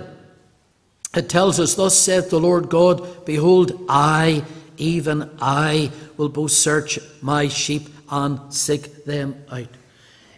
It 1.14 1.28
tells 1.28 1.60
us, 1.60 1.74
Thus 1.74 1.98
saith 1.98 2.30
the 2.30 2.40
Lord 2.40 2.68
God, 2.68 3.24
Behold, 3.24 3.86
I, 3.88 4.44
even 4.76 5.30
I, 5.40 5.90
will 6.16 6.28
both 6.28 6.50
search 6.50 6.98
my 7.20 7.48
sheep 7.48 7.88
and 8.10 8.52
seek 8.52 9.04
them 9.04 9.42
out. 9.50 9.68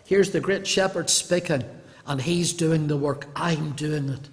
Here's 0.05 0.31
the 0.31 0.40
great 0.40 0.66
shepherd 0.66 1.11
speaking, 1.11 1.64
and 2.07 2.20
he's 2.20 2.53
doing 2.53 2.87
the 2.87 2.96
work. 2.96 3.27
I'm 3.35 3.72
doing 3.72 4.09
it. 4.09 4.29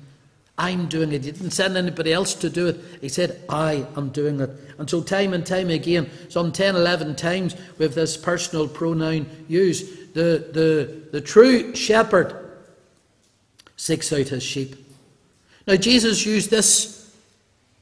I'm 0.58 0.88
doing 0.88 1.12
it. 1.12 1.26
He 1.26 1.32
didn't 1.32 1.52
send 1.52 1.76
anybody 1.76 2.14
else 2.14 2.36
to 2.36 2.50
do 2.50 2.68
it. 2.68 2.80
He 3.02 3.10
said, 3.10 3.42
I 3.50 3.88
am 3.98 4.10
doing 4.10 4.40
it. 4.40 4.52
And 4.78 4.88
so, 4.88 5.02
time 5.02 5.34
and 5.34 5.46
time 5.46 5.70
again, 5.70 6.10
some 6.30 6.52
10, 6.52 6.76
11 6.76 7.16
times, 7.16 7.56
with 7.80 7.96
this 7.96 8.16
personal 8.18 8.68
pronoun 8.68 9.26
used, 9.48 10.14
the, 10.14 10.48
the, 10.54 11.10
the 11.12 11.22
true 11.22 11.76
shepherd 11.76 12.36
seeks 13.78 14.14
out 14.14 14.28
his 14.28 14.44
sheep. 14.44 14.76
Now, 15.66 15.76
Jesus 15.76 16.26
used 16.26 16.52
this 16.52 17.12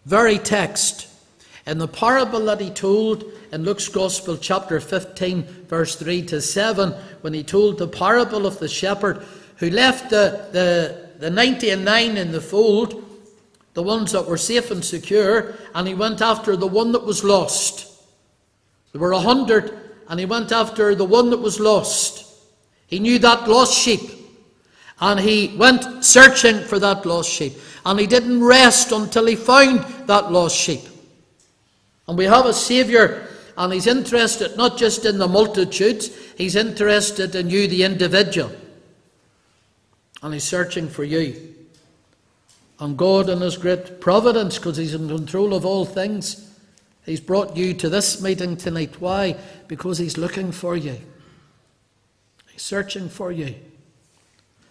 very 0.06 0.38
text 0.38 1.08
in 1.66 1.78
the 1.78 1.88
parable 1.88 2.40
that 2.46 2.60
he 2.60 2.70
told 2.70 3.24
in 3.52 3.64
Luke's 3.64 3.88
Gospel, 3.88 4.38
chapter 4.38 4.80
15, 4.80 5.44
verse 5.68 5.96
3 5.96 6.24
to 6.24 6.42
7, 6.42 6.92
when 7.22 7.34
he 7.34 7.44
told 7.44 7.78
the 7.78 7.88
parable 7.88 8.46
of 8.46 8.60
the 8.60 8.68
shepherd 8.68 9.24
who 9.58 9.70
left 9.70 10.10
the, 10.10 10.48
the, 10.52 11.10
the 11.20 11.30
99 11.30 12.18
in 12.18 12.32
the 12.32 12.42
fold, 12.42 13.06
the 13.74 13.84
ones 13.84 14.12
that 14.12 14.26
were 14.26 14.38
safe 14.38 14.72
and 14.72 14.84
secure, 14.84 15.54
and 15.76 15.88
he 15.88 15.94
went 15.94 16.22
after 16.22 16.56
the 16.56 16.68
one 16.68 16.92
that 16.92 17.06
was 17.06 17.24
lost. 17.24 17.88
There 18.92 19.02
were 19.02 19.14
a 19.14 19.20
hundred, 19.20 19.78
and 20.10 20.20
he 20.20 20.26
went 20.26 20.52
after 20.52 20.96
the 20.96 21.06
one 21.06 21.30
that 21.30 21.38
was 21.38 21.60
lost. 21.60 22.28
He 22.88 23.00
knew 23.00 23.20
that 23.20 23.48
lost 23.48 23.78
sheep, 23.78 24.02
and 25.00 25.20
he 25.20 25.56
went 25.58 26.04
searching 26.04 26.60
for 26.64 26.80
that 26.80 27.06
lost 27.06 27.30
sheep. 27.30 27.54
And 27.86 28.00
he 28.00 28.08
didn't 28.08 28.44
rest 28.44 28.92
until 28.92 29.26
he 29.26 29.36
found 29.36 29.80
that 30.08 30.32
lost 30.32 30.56
sheep. 30.56 30.82
And 32.08 32.18
we 32.18 32.26
have 32.26 32.46
a 32.46 32.54
Saviour 32.54 33.28
and 33.58 33.74
he's 33.74 33.88
interested 33.88 34.56
not 34.58 34.78
just 34.78 35.06
in 35.06 35.18
the 35.18 35.28
multitudes, 35.28 36.10
he's 36.36 36.56
interested 36.56 37.36
in 37.36 37.50
you, 37.50 37.68
the 37.68 37.84
individual. 37.84 38.52
And 40.24 40.34
he's 40.34 40.44
searching 40.44 40.88
for 40.88 41.04
you. 41.04 41.56
And 42.80 42.98
God, 42.98 43.30
in 43.30 43.42
his 43.42 43.58
great 43.58 44.02
providence, 44.02 44.58
because 44.58 44.78
he's 44.78 44.96
in 44.96 45.08
control 45.08 45.54
of 45.54 45.66
all 45.66 45.86
things, 45.86 46.50
he's 47.06 47.20
brought 47.20 47.56
you 47.56 47.74
to 47.76 47.90
this 47.90 48.22
meeting 48.22 48.58
tonight. 48.58 49.00
Why? 49.00 49.36
Because 49.68 50.00
he's 50.00 50.18
looking 50.18 50.52
for 50.52 50.76
you, 50.76 50.98
he's 52.52 52.64
searching 52.64 53.10
for 53.10 53.32
you. 53.32 53.56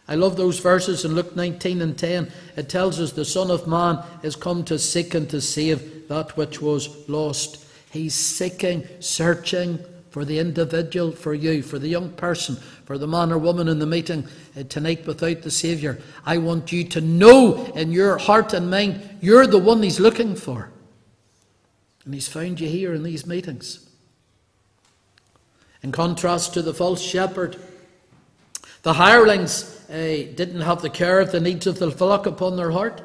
I 0.08 0.16
love 0.16 0.36
those 0.36 0.58
verses 0.58 1.04
in 1.04 1.14
Luke 1.14 1.36
19 1.36 1.80
and 1.80 1.96
10. 1.96 2.32
It 2.56 2.68
tells 2.68 2.98
us 2.98 3.12
the 3.12 3.24
Son 3.24 3.48
of 3.48 3.68
Man 3.68 4.02
is 4.24 4.34
come 4.34 4.64
to 4.64 4.76
seek 4.76 5.14
and 5.14 5.30
to 5.30 5.40
save 5.40 5.99
that 6.10 6.36
which 6.36 6.60
was 6.60 7.08
lost. 7.08 7.64
He's 7.92 8.16
seeking, 8.16 8.86
searching 8.98 9.78
for 10.10 10.24
the 10.24 10.40
individual, 10.40 11.12
for 11.12 11.34
you, 11.34 11.62
for 11.62 11.78
the 11.78 11.86
young 11.86 12.10
person, 12.10 12.56
for 12.84 12.98
the 12.98 13.06
man 13.06 13.30
or 13.30 13.38
woman 13.38 13.68
in 13.68 13.78
the 13.78 13.86
meeting 13.86 14.26
uh, 14.58 14.64
tonight 14.64 15.06
without 15.06 15.42
the 15.42 15.52
Saviour. 15.52 15.98
I 16.26 16.38
want 16.38 16.72
you 16.72 16.82
to 16.82 17.00
know 17.00 17.64
in 17.76 17.92
your 17.92 18.18
heart 18.18 18.52
and 18.52 18.68
mind 18.68 19.18
you're 19.20 19.46
the 19.46 19.58
one 19.58 19.84
He's 19.84 20.00
looking 20.00 20.34
for. 20.34 20.72
And 22.04 22.12
He's 22.12 22.26
found 22.26 22.58
you 22.58 22.68
here 22.68 22.92
in 22.92 23.04
these 23.04 23.24
meetings. 23.24 23.88
In 25.84 25.92
contrast 25.92 26.54
to 26.54 26.62
the 26.62 26.74
false 26.74 27.00
shepherd, 27.00 27.56
the 28.82 28.94
hirelings 28.94 29.88
uh, 29.88 30.26
didn't 30.34 30.62
have 30.62 30.82
the 30.82 30.90
care 30.90 31.20
of 31.20 31.30
the 31.30 31.40
needs 31.40 31.68
of 31.68 31.78
the 31.78 31.92
flock 31.92 32.26
upon 32.26 32.56
their 32.56 32.72
heart. 32.72 33.00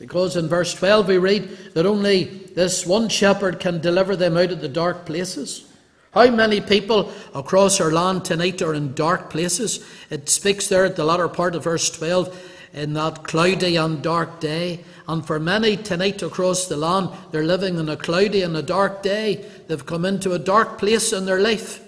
Because 0.00 0.34
in 0.34 0.48
verse 0.48 0.72
12 0.72 1.08
we 1.08 1.18
read 1.18 1.74
that 1.74 1.84
only 1.84 2.24
this 2.24 2.86
one 2.86 3.10
shepherd 3.10 3.60
can 3.60 3.82
deliver 3.82 4.16
them 4.16 4.36
out 4.36 4.50
of 4.50 4.62
the 4.62 4.68
dark 4.68 5.04
places. 5.04 5.70
How 6.12 6.30
many 6.30 6.62
people 6.62 7.12
across 7.34 7.80
our 7.80 7.92
land 7.92 8.24
tonight 8.24 8.62
are 8.62 8.72
in 8.72 8.94
dark 8.94 9.28
places? 9.28 9.86
It 10.08 10.30
speaks 10.30 10.66
there 10.68 10.86
at 10.86 10.96
the 10.96 11.04
latter 11.04 11.28
part 11.28 11.54
of 11.54 11.64
verse 11.64 11.90
12 11.90 12.34
in 12.72 12.94
that 12.94 13.24
cloudy 13.24 13.76
and 13.76 14.02
dark 14.02 14.40
day. 14.40 14.84
And 15.06 15.24
for 15.24 15.38
many 15.38 15.76
tonight 15.76 16.22
across 16.22 16.66
the 16.66 16.78
land, 16.78 17.10
they're 17.30 17.44
living 17.44 17.78
in 17.78 17.90
a 17.90 17.96
cloudy 17.96 18.40
and 18.40 18.56
a 18.56 18.62
dark 18.62 19.02
day. 19.02 19.44
They've 19.68 19.84
come 19.84 20.06
into 20.06 20.32
a 20.32 20.38
dark 20.38 20.78
place 20.78 21.12
in 21.12 21.26
their 21.26 21.40
life. 21.40 21.86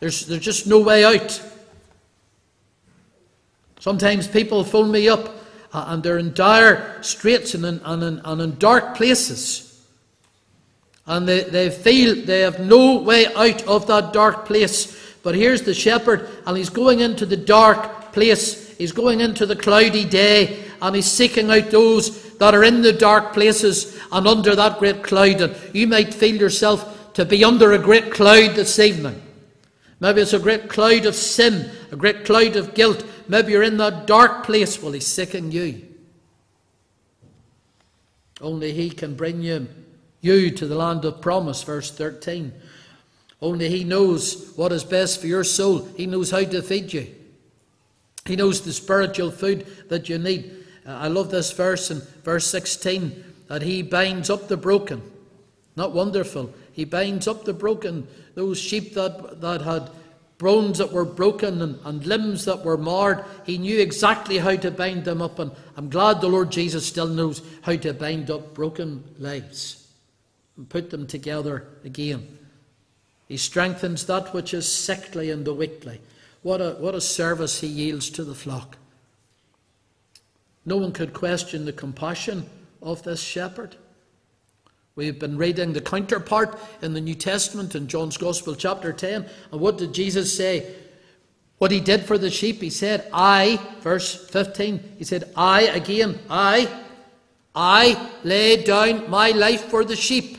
There's, 0.00 0.26
there's 0.26 0.44
just 0.44 0.66
no 0.66 0.80
way 0.80 1.04
out. 1.04 1.42
Sometimes 3.78 4.28
people 4.28 4.64
phone 4.64 4.90
me 4.90 5.08
up 5.08 5.39
Uh, 5.72 5.84
and 5.88 6.02
they're 6.02 6.18
in 6.18 6.34
dire 6.34 6.98
straits 7.02 7.54
and 7.54 7.64
in, 7.64 7.80
and 7.84 8.02
in, 8.02 8.20
and 8.24 8.40
in 8.40 8.58
dark 8.58 8.96
places. 8.96 9.66
And 11.06 11.28
they, 11.28 11.44
they 11.44 11.70
feel 11.70 12.14
they 12.24 12.40
have 12.40 12.60
no 12.60 13.00
way 13.00 13.26
out 13.34 13.62
of 13.66 13.86
that 13.86 14.12
dark 14.12 14.46
place. 14.46 14.96
But 15.22 15.34
here's 15.34 15.62
the 15.62 15.74
shepherd, 15.74 16.28
and 16.46 16.56
he's 16.56 16.70
going 16.70 17.00
into 17.00 17.26
the 17.26 17.36
dark 17.36 18.12
place. 18.12 18.76
He's 18.78 18.92
going 18.92 19.20
into 19.20 19.46
the 19.46 19.56
cloudy 19.56 20.04
day, 20.04 20.64
and 20.80 20.96
he's 20.96 21.10
seeking 21.10 21.50
out 21.50 21.70
those 21.70 22.34
that 22.38 22.54
are 22.54 22.64
in 22.64 22.80
the 22.82 22.92
dark 22.92 23.32
places 23.32 24.00
and 24.10 24.26
under 24.26 24.56
that 24.56 24.78
great 24.78 25.02
cloud. 25.02 25.40
And 25.40 25.56
you 25.74 25.86
might 25.86 26.14
feel 26.14 26.36
yourself 26.36 27.12
to 27.14 27.24
be 27.24 27.44
under 27.44 27.72
a 27.72 27.78
great 27.78 28.10
cloud 28.12 28.54
this 28.54 28.78
evening. 28.78 29.20
Maybe 30.00 30.22
it's 30.22 30.32
a 30.32 30.38
great 30.38 30.68
cloud 30.68 31.04
of 31.04 31.14
sin, 31.14 31.70
a 31.92 31.96
great 31.96 32.24
cloud 32.24 32.56
of 32.56 32.74
guilt, 32.74 33.04
Maybe 33.30 33.52
you're 33.52 33.62
in 33.62 33.76
that 33.76 34.08
dark 34.08 34.44
place. 34.44 34.82
Well, 34.82 34.90
He's 34.90 35.06
sicking 35.06 35.52
you. 35.52 35.86
Only 38.40 38.72
He 38.72 38.90
can 38.90 39.14
bring 39.14 39.40
you, 39.40 39.68
you 40.20 40.50
to 40.50 40.66
the 40.66 40.74
land 40.74 41.04
of 41.04 41.20
promise, 41.20 41.62
verse 41.62 41.92
13. 41.92 42.52
Only 43.40 43.68
He 43.68 43.84
knows 43.84 44.52
what 44.56 44.72
is 44.72 44.82
best 44.82 45.20
for 45.20 45.28
your 45.28 45.44
soul. 45.44 45.86
He 45.96 46.06
knows 46.06 46.32
how 46.32 46.42
to 46.42 46.60
feed 46.60 46.92
you. 46.92 47.06
He 48.26 48.34
knows 48.34 48.62
the 48.62 48.72
spiritual 48.72 49.30
food 49.30 49.88
that 49.90 50.08
you 50.08 50.18
need. 50.18 50.52
I 50.84 51.06
love 51.06 51.30
this 51.30 51.52
verse 51.52 51.92
in 51.92 52.00
verse 52.24 52.48
16 52.48 53.24
that 53.46 53.62
He 53.62 53.82
binds 53.82 54.28
up 54.28 54.48
the 54.48 54.56
broken. 54.56 55.08
Not 55.76 55.92
wonderful. 55.92 56.52
He 56.80 56.86
binds 56.86 57.28
up 57.28 57.44
the 57.44 57.52
broken, 57.52 58.08
those 58.34 58.58
sheep 58.58 58.94
that, 58.94 59.42
that 59.42 59.60
had 59.60 59.90
bones 60.38 60.78
that 60.78 60.90
were 60.90 61.04
broken 61.04 61.60
and, 61.60 61.78
and 61.84 62.06
limbs 62.06 62.46
that 62.46 62.64
were 62.64 62.78
marred. 62.78 63.22
He 63.44 63.58
knew 63.58 63.78
exactly 63.78 64.38
how 64.38 64.56
to 64.56 64.70
bind 64.70 65.04
them 65.04 65.20
up, 65.20 65.38
and 65.38 65.52
I'm 65.76 65.90
glad 65.90 66.22
the 66.22 66.30
Lord 66.30 66.50
Jesus 66.50 66.86
still 66.86 67.06
knows 67.06 67.42
how 67.60 67.76
to 67.76 67.92
bind 67.92 68.30
up 68.30 68.54
broken 68.54 69.04
lives 69.18 69.88
and 70.56 70.66
put 70.70 70.88
them 70.88 71.06
together 71.06 71.68
again. 71.84 72.38
He 73.28 73.36
strengthens 73.36 74.06
that 74.06 74.32
which 74.32 74.54
is 74.54 74.66
sickly 74.66 75.30
and 75.30 75.44
the 75.44 75.52
weakly. 75.52 76.00
What 76.40 76.62
a, 76.62 76.76
what 76.78 76.94
a 76.94 77.00
service 77.02 77.60
he 77.60 77.66
yields 77.66 78.08
to 78.08 78.24
the 78.24 78.34
flock. 78.34 78.78
No 80.64 80.78
one 80.78 80.92
could 80.92 81.12
question 81.12 81.66
the 81.66 81.74
compassion 81.74 82.48
of 82.80 83.02
this 83.02 83.20
shepherd. 83.20 83.76
We've 84.96 85.18
been 85.18 85.36
reading 85.36 85.72
the 85.72 85.80
counterpart 85.80 86.58
in 86.82 86.94
the 86.94 87.00
New 87.00 87.14
Testament 87.14 87.74
in 87.74 87.86
John's 87.86 88.16
Gospel, 88.16 88.54
chapter 88.54 88.92
10. 88.92 89.26
And 89.52 89.60
what 89.60 89.78
did 89.78 89.94
Jesus 89.94 90.36
say? 90.36 90.74
What 91.58 91.70
he 91.70 91.80
did 91.80 92.04
for 92.04 92.18
the 92.18 92.30
sheep, 92.30 92.60
he 92.60 92.70
said, 92.70 93.08
I, 93.12 93.60
verse 93.80 94.28
15, 94.30 94.96
he 94.98 95.04
said, 95.04 95.30
I, 95.36 95.62
again, 95.62 96.18
I, 96.28 96.68
I 97.54 98.10
lay 98.24 98.62
down 98.64 99.10
my 99.10 99.30
life 99.30 99.66
for 99.66 99.84
the 99.84 99.96
sheep. 99.96 100.38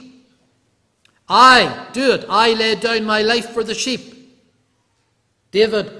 I 1.29 1.87
do 1.93 2.11
it. 2.13 2.25
I 2.27 2.53
lay 2.53 2.75
down 2.75 3.05
my 3.05 3.21
life 3.21 3.51
for 3.51 3.63
the 3.63 3.75
sheep. 3.75 4.11
David, 5.51 5.91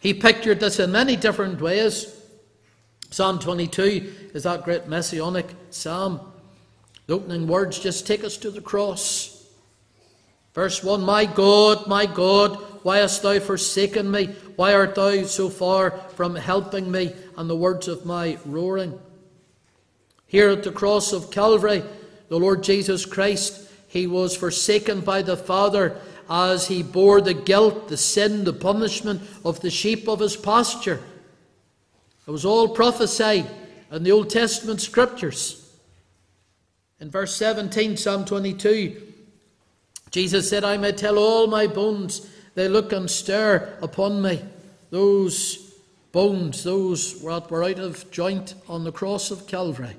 he 0.00 0.12
pictured 0.12 0.60
this 0.60 0.78
in 0.78 0.92
many 0.92 1.16
different 1.16 1.60
ways. 1.60 2.14
Psalm 3.10 3.38
22 3.38 4.30
is 4.34 4.42
that 4.42 4.64
great 4.64 4.88
messianic 4.88 5.46
psalm. 5.70 6.31
The 7.06 7.14
opening 7.14 7.46
words 7.46 7.78
just 7.78 8.06
take 8.06 8.24
us 8.24 8.36
to 8.38 8.50
the 8.50 8.60
cross. 8.60 9.46
Verse 10.54 10.84
1 10.84 11.02
My 11.02 11.24
God, 11.24 11.86
my 11.86 12.06
God, 12.06 12.56
why 12.82 12.98
hast 12.98 13.22
thou 13.22 13.38
forsaken 13.40 14.10
me? 14.10 14.26
Why 14.56 14.74
art 14.74 14.94
thou 14.94 15.24
so 15.24 15.48
far 15.48 15.92
from 16.14 16.34
helping 16.34 16.90
me? 16.90 17.14
And 17.36 17.48
the 17.48 17.56
words 17.56 17.88
of 17.88 18.04
my 18.04 18.38
roaring. 18.44 18.98
Here 20.26 20.50
at 20.50 20.62
the 20.62 20.72
cross 20.72 21.12
of 21.12 21.30
Calvary, 21.30 21.82
the 22.28 22.38
Lord 22.38 22.62
Jesus 22.62 23.04
Christ, 23.04 23.68
he 23.88 24.06
was 24.06 24.36
forsaken 24.36 25.00
by 25.00 25.22
the 25.22 25.36
Father 25.36 26.00
as 26.30 26.68
he 26.68 26.82
bore 26.82 27.20
the 27.20 27.34
guilt, 27.34 27.88
the 27.88 27.96
sin, 27.96 28.44
the 28.44 28.52
punishment 28.52 29.20
of 29.44 29.60
the 29.60 29.70
sheep 29.70 30.08
of 30.08 30.20
his 30.20 30.36
pasture. 30.36 31.00
It 32.26 32.30
was 32.30 32.44
all 32.44 32.68
prophesied 32.68 33.50
in 33.90 34.02
the 34.02 34.12
Old 34.12 34.30
Testament 34.30 34.80
scriptures. 34.80 35.61
In 37.02 37.10
verse 37.10 37.34
17, 37.34 37.96
Psalm 37.96 38.24
22, 38.24 38.96
Jesus 40.12 40.48
said, 40.48 40.62
I 40.62 40.76
may 40.76 40.92
tell 40.92 41.18
all 41.18 41.48
my 41.48 41.66
bones, 41.66 42.30
they 42.54 42.68
look 42.68 42.92
and 42.92 43.10
stare 43.10 43.76
upon 43.82 44.22
me. 44.22 44.40
Those 44.90 45.74
bones, 46.12 46.62
those 46.62 47.20
that 47.20 47.50
were 47.50 47.64
out 47.64 47.80
of 47.80 48.08
joint 48.12 48.54
on 48.68 48.84
the 48.84 48.92
cross 48.92 49.32
of 49.32 49.48
Calvary. 49.48 49.96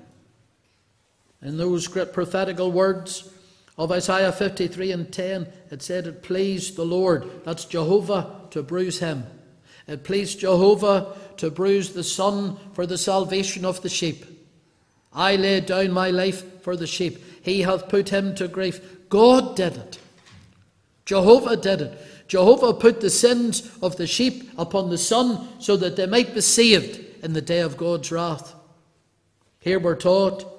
In 1.41 1.57
those 1.57 1.89
great 1.89 2.13
prophetical 2.13 2.71
words 2.71 3.29
of 3.77 3.91
Isaiah 3.91 4.31
53 4.31 4.93
and 4.93 5.11
10, 5.11 5.49
it 5.71 5.81
said, 5.81 6.07
It 6.07 6.23
pleased 6.23 6.77
the 6.77 6.85
Lord, 6.85 7.43
that's 7.43 7.65
Jehovah, 7.65 8.33
to 8.51 8.63
bruise 8.63 8.99
him. 8.99 9.25
It 9.87 10.05
pleased 10.05 10.39
Jehovah 10.39 11.17
to 11.35 11.51
bruise 11.51 11.91
the 11.91 12.05
Son 12.05 12.55
for 12.71 12.85
the 12.85 12.97
salvation 12.97 13.65
of 13.65 13.81
the 13.81 13.89
sheep. 13.89 14.25
I 15.11 15.35
laid 15.35 15.65
down 15.65 15.91
my 15.91 16.09
life 16.09 16.45
for 16.63 16.75
the 16.75 16.87
sheep. 16.87 17.23
He 17.43 17.61
hath 17.61 17.89
put 17.89 18.09
him 18.09 18.33
to 18.35 18.47
grief. 18.47 19.09
God 19.09 19.55
did 19.55 19.77
it. 19.77 19.99
Jehovah 21.05 21.57
did 21.57 21.81
it. 21.81 21.99
Jehovah 22.27 22.73
put 22.73 23.01
the 23.01 23.09
sins 23.09 23.69
of 23.81 23.97
the 23.97 24.07
sheep 24.07 24.49
upon 24.57 24.89
the 24.89 24.97
Son 24.97 25.47
so 25.59 25.75
that 25.77 25.95
they 25.95 26.05
might 26.05 26.33
be 26.33 26.41
saved 26.41 27.23
in 27.23 27.33
the 27.33 27.41
day 27.41 27.59
of 27.59 27.77
God's 27.77 28.11
wrath. 28.11 28.55
Here 29.59 29.79
we're 29.79 29.95
taught 29.95 30.53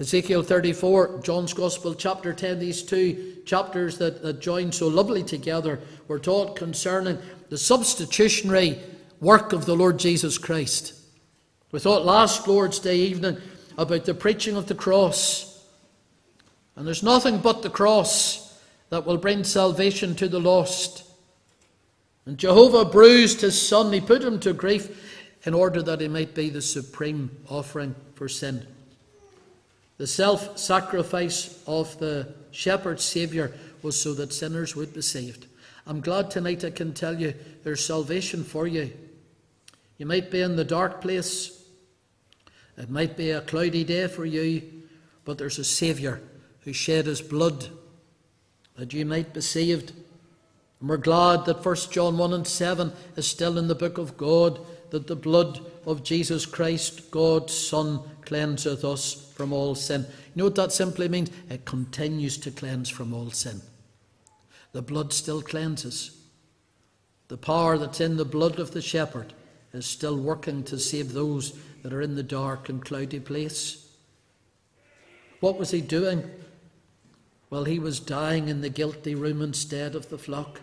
Ezekiel 0.00 0.42
34, 0.42 1.20
John's 1.22 1.52
Gospel, 1.52 1.94
chapter 1.94 2.32
10, 2.32 2.58
these 2.58 2.82
two 2.82 3.36
chapters 3.44 3.98
that, 3.98 4.22
that 4.22 4.40
join 4.40 4.72
so 4.72 4.88
lovely 4.88 5.22
together, 5.22 5.78
we're 6.08 6.18
taught 6.18 6.56
concerning 6.56 7.18
the 7.50 7.58
substitutionary 7.58 8.78
work 9.20 9.52
of 9.52 9.66
the 9.66 9.76
Lord 9.76 9.98
Jesus 9.98 10.38
Christ. 10.38 10.94
We 11.70 11.80
thought 11.80 12.06
last 12.06 12.48
Lord's 12.48 12.78
Day 12.78 12.96
evening 12.96 13.36
about 13.80 14.04
the 14.04 14.12
preaching 14.12 14.56
of 14.56 14.66
the 14.66 14.74
cross. 14.74 15.64
And 16.76 16.86
there's 16.86 17.02
nothing 17.02 17.38
but 17.38 17.62
the 17.62 17.70
cross 17.70 18.58
that 18.90 19.06
will 19.06 19.16
bring 19.16 19.42
salvation 19.42 20.14
to 20.16 20.28
the 20.28 20.38
lost. 20.38 21.04
And 22.26 22.36
Jehovah 22.36 22.84
bruised 22.84 23.40
his 23.40 23.60
son, 23.60 23.92
he 23.92 24.00
put 24.00 24.22
him 24.22 24.38
to 24.40 24.52
grief 24.52 25.18
in 25.44 25.54
order 25.54 25.80
that 25.82 26.02
he 26.02 26.08
might 26.08 26.34
be 26.34 26.50
the 26.50 26.60
supreme 26.60 27.30
offering 27.48 27.94
for 28.14 28.28
sin. 28.28 28.66
The 29.96 30.06
self 30.06 30.58
sacrifice 30.58 31.62
of 31.66 31.98
the 31.98 32.34
shepherd 32.50 33.00
Saviour 33.00 33.52
was 33.82 34.00
so 34.00 34.12
that 34.14 34.34
sinners 34.34 34.76
would 34.76 34.92
be 34.92 35.00
saved. 35.00 35.46
I'm 35.86 36.02
glad 36.02 36.30
tonight 36.30 36.64
I 36.64 36.70
can 36.70 36.92
tell 36.92 37.18
you 37.18 37.34
there's 37.64 37.84
salvation 37.84 38.44
for 38.44 38.66
you. 38.66 38.92
You 39.96 40.04
might 40.04 40.30
be 40.30 40.42
in 40.42 40.56
the 40.56 40.64
dark 40.64 41.00
place, 41.00 41.59
it 42.80 42.88
might 42.88 43.14
be 43.14 43.30
a 43.30 43.42
cloudy 43.42 43.84
day 43.84 44.06
for 44.06 44.24
you, 44.24 44.62
but 45.26 45.36
there's 45.36 45.58
a 45.58 45.64
Saviour 45.64 46.22
who 46.60 46.72
shed 46.72 47.04
his 47.04 47.20
blood 47.20 47.68
that 48.76 48.94
you 48.94 49.04
might 49.04 49.34
be 49.34 49.42
saved. 49.42 49.92
And 50.80 50.88
we're 50.88 50.96
glad 50.96 51.44
that 51.44 51.62
1 51.62 51.76
John 51.90 52.16
1 52.16 52.32
and 52.32 52.46
7 52.46 52.90
is 53.16 53.26
still 53.26 53.58
in 53.58 53.68
the 53.68 53.74
book 53.74 53.98
of 53.98 54.16
God, 54.16 54.60
that 54.92 55.08
the 55.08 55.14
blood 55.14 55.60
of 55.84 56.02
Jesus 56.02 56.46
Christ, 56.46 57.10
God's 57.10 57.52
Son, 57.52 58.00
cleanseth 58.22 58.82
us 58.82 59.30
from 59.36 59.52
all 59.52 59.74
sin. 59.74 60.06
You 60.34 60.36
know 60.36 60.44
what 60.44 60.54
that 60.54 60.72
simply 60.72 61.06
means? 61.06 61.30
It 61.50 61.66
continues 61.66 62.38
to 62.38 62.50
cleanse 62.50 62.88
from 62.88 63.12
all 63.12 63.30
sin. 63.30 63.60
The 64.72 64.80
blood 64.80 65.12
still 65.12 65.42
cleanses. 65.42 66.18
The 67.28 67.36
power 67.36 67.76
that's 67.76 68.00
in 68.00 68.16
the 68.16 68.24
blood 68.24 68.58
of 68.58 68.70
the 68.70 68.80
shepherd 68.80 69.34
is 69.74 69.84
still 69.84 70.16
working 70.16 70.64
to 70.64 70.78
save 70.78 71.12
those 71.12 71.58
that 71.82 71.92
are 71.92 72.02
in 72.02 72.14
the 72.14 72.22
dark 72.22 72.68
and 72.68 72.84
cloudy 72.84 73.20
place. 73.20 73.86
What 75.40 75.58
was 75.58 75.70
he 75.70 75.80
doing? 75.80 76.30
Well, 77.48 77.64
he 77.64 77.78
was 77.78 77.98
dying 77.98 78.48
in 78.48 78.60
the 78.60 78.68
guilty 78.68 79.14
room 79.14 79.42
instead 79.42 79.94
of 79.94 80.08
the 80.08 80.18
flock. 80.18 80.60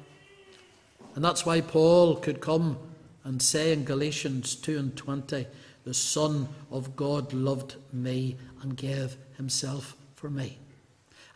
And 1.16 1.26
that's 1.26 1.46
why 1.46 1.62
Paul 1.62 2.16
could 2.16 2.40
come 2.40 2.78
and 3.24 3.42
say 3.42 3.74
in 3.74 3.84
Galatians 3.84 4.56
2 4.56 4.78
and 4.78 4.96
20, 4.96 5.48
The 5.84 5.94
Son 5.94 6.48
of 6.72 6.96
God 6.96 7.34
loved 7.34 7.76
me 7.92 8.38
and 8.62 8.78
gave 8.78 9.18
himself 9.36 9.98
for 10.16 10.30
me. 10.30 10.60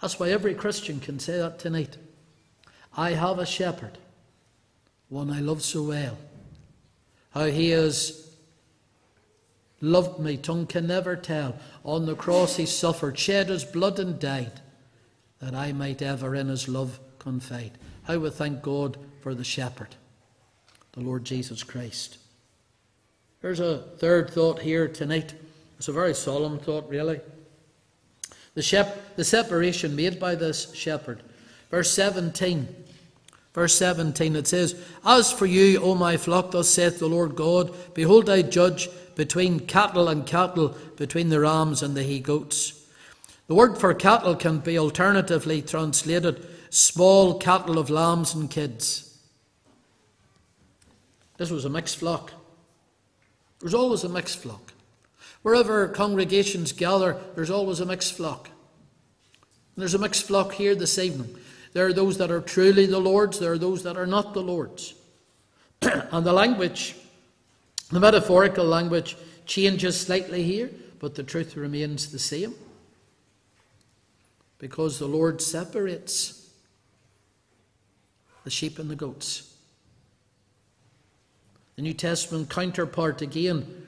That's 0.01 0.19
why 0.19 0.29
every 0.29 0.53
Christian 0.53 0.99
can 0.99 1.19
say 1.19 1.37
that 1.37 1.59
tonight. 1.59 1.97
I 2.95 3.11
have 3.11 3.39
a 3.39 3.45
shepherd, 3.45 3.97
one 5.09 5.29
I 5.29 5.39
love 5.39 5.61
so 5.61 5.83
well. 5.83 6.17
How 7.31 7.45
he 7.45 7.69
has 7.69 8.30
loved 9.81 10.19
me, 10.19 10.37
tongue 10.37 10.67
can 10.67 10.87
never 10.87 11.15
tell. 11.15 11.57
On 11.83 12.05
the 12.05 12.15
cross 12.15 12.57
he 12.57 12.65
suffered, 12.65 13.17
shed 13.17 13.49
his 13.49 13.65
blood 13.65 13.99
and 13.99 14.19
died, 14.19 14.61
that 15.39 15.55
I 15.55 15.73
might 15.73 16.01
ever 16.01 16.35
in 16.35 16.47
his 16.47 16.67
love 16.67 16.99
confide. 17.19 17.71
How 18.03 18.17
we 18.17 18.29
thank 18.29 18.61
God 18.61 18.97
for 19.21 19.35
the 19.35 19.43
shepherd, 19.43 19.95
the 20.93 21.01
Lord 21.01 21.25
Jesus 21.25 21.63
Christ. 21.63 22.17
There's 23.41 23.59
a 23.59 23.79
third 23.97 24.29
thought 24.29 24.59
here 24.59 24.87
tonight. 24.87 25.33
It's 25.77 25.87
a 25.87 25.93
very 25.93 26.13
solemn 26.13 26.59
thought, 26.59 26.87
really. 26.89 27.19
The, 28.53 28.61
shep- 28.61 29.15
the 29.15 29.23
separation 29.23 29.95
made 29.95 30.19
by 30.19 30.35
this 30.35 30.73
shepherd. 30.75 31.23
Verse 31.71 31.91
17. 31.91 32.67
Verse 33.53 33.77
17 33.77 34.35
it 34.35 34.47
says, 34.47 34.81
As 35.05 35.31
for 35.31 35.45
you, 35.45 35.81
O 35.81 35.95
my 35.95 36.17
flock, 36.17 36.51
thus 36.51 36.69
saith 36.69 36.99
the 36.99 37.07
Lord 37.07 37.35
God, 37.35 37.73
Behold, 37.93 38.29
I 38.29 38.41
judge 38.43 38.89
between 39.15 39.59
cattle 39.59 40.07
and 40.07 40.25
cattle, 40.25 40.75
between 40.95 41.29
the 41.29 41.41
rams 41.41 41.83
and 41.83 41.95
the 41.95 42.03
he 42.03 42.19
goats. 42.19 42.81
The 43.47 43.55
word 43.55 43.77
for 43.77 43.93
cattle 43.93 44.35
can 44.35 44.59
be 44.59 44.79
alternatively 44.79 45.61
translated 45.61 46.47
small 46.69 47.37
cattle 47.37 47.77
of 47.77 47.89
lambs 47.89 48.33
and 48.33 48.49
kids. 48.49 49.19
This 51.37 51.51
was 51.51 51.65
a 51.65 51.69
mixed 51.69 51.97
flock. 51.97 52.31
There's 53.59 53.73
always 53.73 54.05
a 54.05 54.09
mixed 54.09 54.37
flock. 54.37 54.71
Wherever 55.41 55.87
congregations 55.89 56.71
gather, 56.71 57.17
there's 57.35 57.49
always 57.49 57.79
a 57.79 57.85
mixed 57.85 58.13
flock. 58.13 58.49
There's 59.75 59.93
a 59.93 59.99
mixed 59.99 60.23
flock 60.23 60.53
here 60.53 60.75
this 60.75 60.97
evening. 60.97 61.35
There 61.73 61.85
are 61.85 61.93
those 61.93 62.17
that 62.17 62.31
are 62.31 62.41
truly 62.41 62.85
the 62.85 62.99
Lord's, 62.99 63.39
there 63.39 63.53
are 63.53 63.57
those 63.57 63.83
that 63.83 63.97
are 63.97 64.07
not 64.07 64.33
the 64.33 64.41
Lord's. 64.41 64.93
and 65.81 66.25
the 66.25 66.33
language 66.33 66.95
the 67.91 67.99
metaphorical 67.99 68.65
language 68.65 69.17
changes 69.45 69.99
slightly 69.99 70.43
here, 70.43 70.71
but 70.99 71.15
the 71.15 71.23
truth 71.23 71.57
remains 71.57 72.11
the 72.11 72.19
same. 72.19 72.55
Because 74.59 74.97
the 74.97 75.07
Lord 75.07 75.41
separates 75.41 76.49
the 78.45 78.49
sheep 78.49 78.79
and 78.79 78.89
the 78.89 78.95
goats. 78.95 79.53
The 81.75 81.81
New 81.81 81.93
Testament 81.93 82.49
counterpart 82.49 83.21
again 83.21 83.87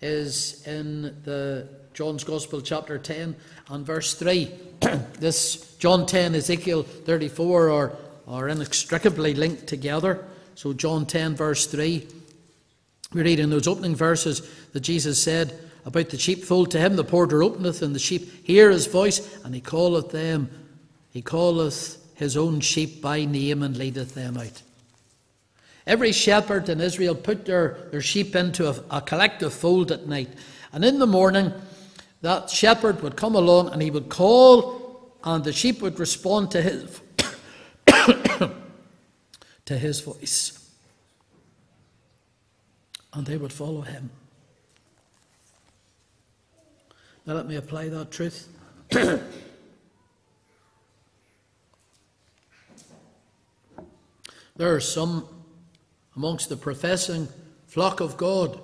is 0.00 0.66
in 0.66 1.02
the 1.24 1.68
John's 1.94 2.24
Gospel 2.24 2.60
chapter 2.60 2.98
10 2.98 3.36
and 3.68 3.86
verse 3.86 4.14
3. 4.14 4.50
this 5.18 5.76
John 5.76 6.06
10, 6.06 6.34
Ezekiel 6.34 6.82
34 6.82 7.70
are, 7.70 7.92
are 8.26 8.48
inextricably 8.48 9.34
linked 9.34 9.66
together. 9.66 10.24
So 10.54 10.72
John 10.72 11.06
10 11.06 11.36
verse 11.36 11.66
3 11.66 12.06
we 13.14 13.22
read 13.22 13.40
in 13.40 13.50
those 13.50 13.68
opening 13.68 13.94
verses 13.94 14.48
that 14.72 14.80
Jesus 14.80 15.22
said 15.22 15.58
about 15.84 16.10
the 16.10 16.18
sheepfold 16.18 16.70
to 16.70 16.78
him, 16.78 16.96
the 16.96 17.04
porter 17.04 17.42
openeth, 17.42 17.82
and 17.82 17.94
the 17.94 17.98
sheep 17.98 18.46
hear 18.46 18.70
his 18.70 18.86
voice, 18.86 19.42
and 19.44 19.54
he 19.54 19.60
calleth 19.60 20.10
them, 20.10 20.48
he 21.10 21.20
calleth 21.20 21.98
his 22.14 22.36
own 22.36 22.60
sheep 22.60 23.02
by 23.02 23.24
name 23.24 23.62
and 23.62 23.76
leadeth 23.76 24.14
them 24.14 24.36
out. 24.36 24.62
Every 25.86 26.12
shepherd 26.12 26.68
in 26.68 26.80
Israel 26.80 27.14
put 27.14 27.44
their, 27.44 27.88
their 27.90 28.00
sheep 28.00 28.36
into 28.36 28.68
a, 28.68 28.98
a 28.98 29.00
collective 29.00 29.52
fold 29.52 29.90
at 29.90 30.06
night. 30.06 30.30
And 30.72 30.84
in 30.84 31.00
the 31.00 31.06
morning, 31.06 31.52
that 32.22 32.50
shepherd 32.50 33.02
would 33.02 33.16
come 33.16 33.34
along 33.34 33.72
and 33.72 33.82
he 33.82 33.90
would 33.90 34.08
call, 34.08 35.12
and 35.22 35.44
the 35.44 35.52
sheep 35.52 35.82
would 35.82 35.98
respond 35.98 36.50
to 36.52 36.62
his, 36.62 37.00
to 39.66 39.78
his 39.78 40.00
voice 40.00 40.62
and 43.12 43.26
they 43.26 43.36
would 43.36 43.52
follow 43.52 43.82
him. 43.82 44.10
Now, 47.26 47.34
let 47.34 47.46
me 47.46 47.56
apply 47.56 47.88
that 47.90 48.10
truth. 48.10 48.48
there 48.90 49.22
are 54.58 54.80
some 54.80 55.28
amongst 56.16 56.48
the 56.48 56.56
professing 56.56 57.28
flock 57.66 58.00
of 58.00 58.16
God 58.16 58.58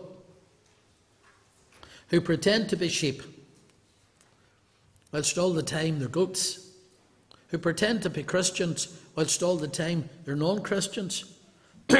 who 2.08 2.20
pretend 2.20 2.68
to 2.70 2.76
be 2.76 2.88
sheep, 2.88 3.22
whilst 5.12 5.38
all 5.38 5.52
the 5.52 5.62
time 5.62 5.98
they're 5.98 6.08
goats, 6.08 6.70
who 7.48 7.58
pretend 7.58 8.02
to 8.02 8.10
be 8.10 8.22
Christians, 8.22 8.98
whilst 9.16 9.42
all 9.42 9.56
the 9.56 9.68
time 9.68 10.08
they're 10.24 10.36
non 10.36 10.62
Christians. 10.62 11.24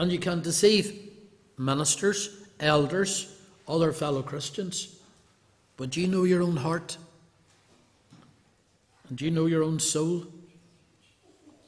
And 0.00 0.10
you 0.10 0.18
can 0.18 0.40
deceive 0.40 1.10
ministers, 1.58 2.30
elders, 2.58 3.36
other 3.68 3.92
fellow 3.92 4.22
Christians. 4.22 4.96
But 5.76 5.94
you 5.94 6.06
know 6.06 6.24
your 6.24 6.40
own 6.40 6.56
heart. 6.56 6.96
And 9.10 9.20
you 9.20 9.30
know 9.30 9.44
your 9.44 9.62
own 9.62 9.78
soul. 9.78 10.24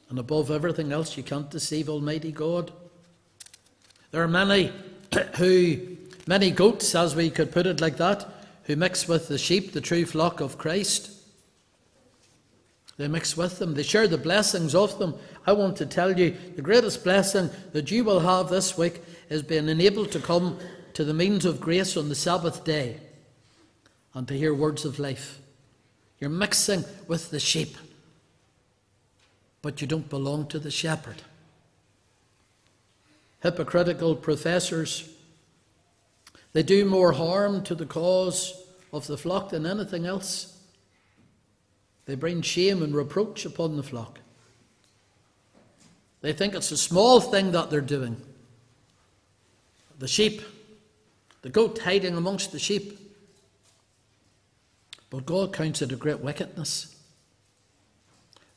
And 0.09 0.17
above 0.17 0.49
everything 0.49 0.91
else, 0.91 1.15
you 1.15 1.21
can't 1.21 1.51
deceive 1.51 1.89
Almighty 1.89 2.31
God. 2.31 2.71
There 4.09 4.23
are 4.23 4.27
many 4.27 4.71
who, 5.37 5.97
many 6.25 6.49
goats, 6.49 6.95
as 6.95 7.15
we 7.15 7.29
could 7.29 7.51
put 7.51 7.67
it 7.67 7.81
like 7.81 7.97
that, 7.97 8.32
who 8.63 8.75
mix 8.75 9.07
with 9.07 9.27
the 9.27 9.37
sheep, 9.37 9.73
the 9.73 9.81
true 9.81 10.05
flock 10.05 10.39
of 10.39 10.57
Christ. 10.57 11.11
They 12.97 13.07
mix 13.07 13.35
with 13.35 13.59
them, 13.59 13.73
they 13.73 13.83
share 13.83 14.07
the 14.07 14.17
blessings 14.17 14.75
of 14.75 14.99
them. 14.99 15.15
I 15.45 15.53
want 15.53 15.77
to 15.77 15.85
tell 15.85 16.17
you 16.17 16.35
the 16.55 16.61
greatest 16.61 17.03
blessing 17.03 17.49
that 17.71 17.91
you 17.91 18.03
will 18.03 18.19
have 18.19 18.49
this 18.49 18.77
week 18.77 19.01
is 19.29 19.41
being 19.41 19.67
enabled 19.67 20.11
to 20.11 20.19
come 20.19 20.59
to 20.93 21.03
the 21.03 21.13
means 21.13 21.43
of 21.43 21.59
grace 21.59 21.97
on 21.97 22.09
the 22.09 22.15
Sabbath 22.15 22.63
day 22.63 22.99
and 24.13 24.27
to 24.27 24.37
hear 24.37 24.53
words 24.53 24.85
of 24.85 24.99
life. 24.99 25.39
You're 26.19 26.29
mixing 26.29 26.85
with 27.07 27.31
the 27.31 27.39
sheep, 27.39 27.75
but 29.61 29.81
you 29.81 29.87
don't 29.87 30.09
belong 30.09 30.47
to 30.47 30.59
the 30.59 30.71
shepherd. 30.71 31.23
Hypocritical 33.41 34.15
professors, 34.15 35.09
they 36.53 36.63
do 36.63 36.85
more 36.85 37.11
harm 37.11 37.63
to 37.63 37.75
the 37.75 37.85
cause 37.85 38.53
of 38.91 39.07
the 39.07 39.17
flock 39.17 39.49
than 39.49 39.65
anything 39.65 40.05
else. 40.05 40.57
They 42.05 42.15
bring 42.15 42.41
shame 42.41 42.83
and 42.83 42.95
reproach 42.95 43.45
upon 43.45 43.75
the 43.75 43.83
flock. 43.83 44.19
They 46.21 46.31
think 46.31 46.53
it's 46.53 46.71
a 46.71 46.77
small 46.77 47.19
thing 47.19 47.51
that 47.51 47.69
they're 47.69 47.81
doing. 47.81 48.21
The 49.99 50.07
sheep, 50.07 50.41
the 51.41 51.49
goat 51.49 51.79
hiding 51.79 52.15
amongst 52.15 52.51
the 52.51 52.59
sheep. 52.59 52.99
But 55.09 55.25
God 55.25 55.53
counts 55.53 55.81
it 55.81 55.91
a 55.91 55.95
great 55.95 56.19
wickedness. 56.19 56.95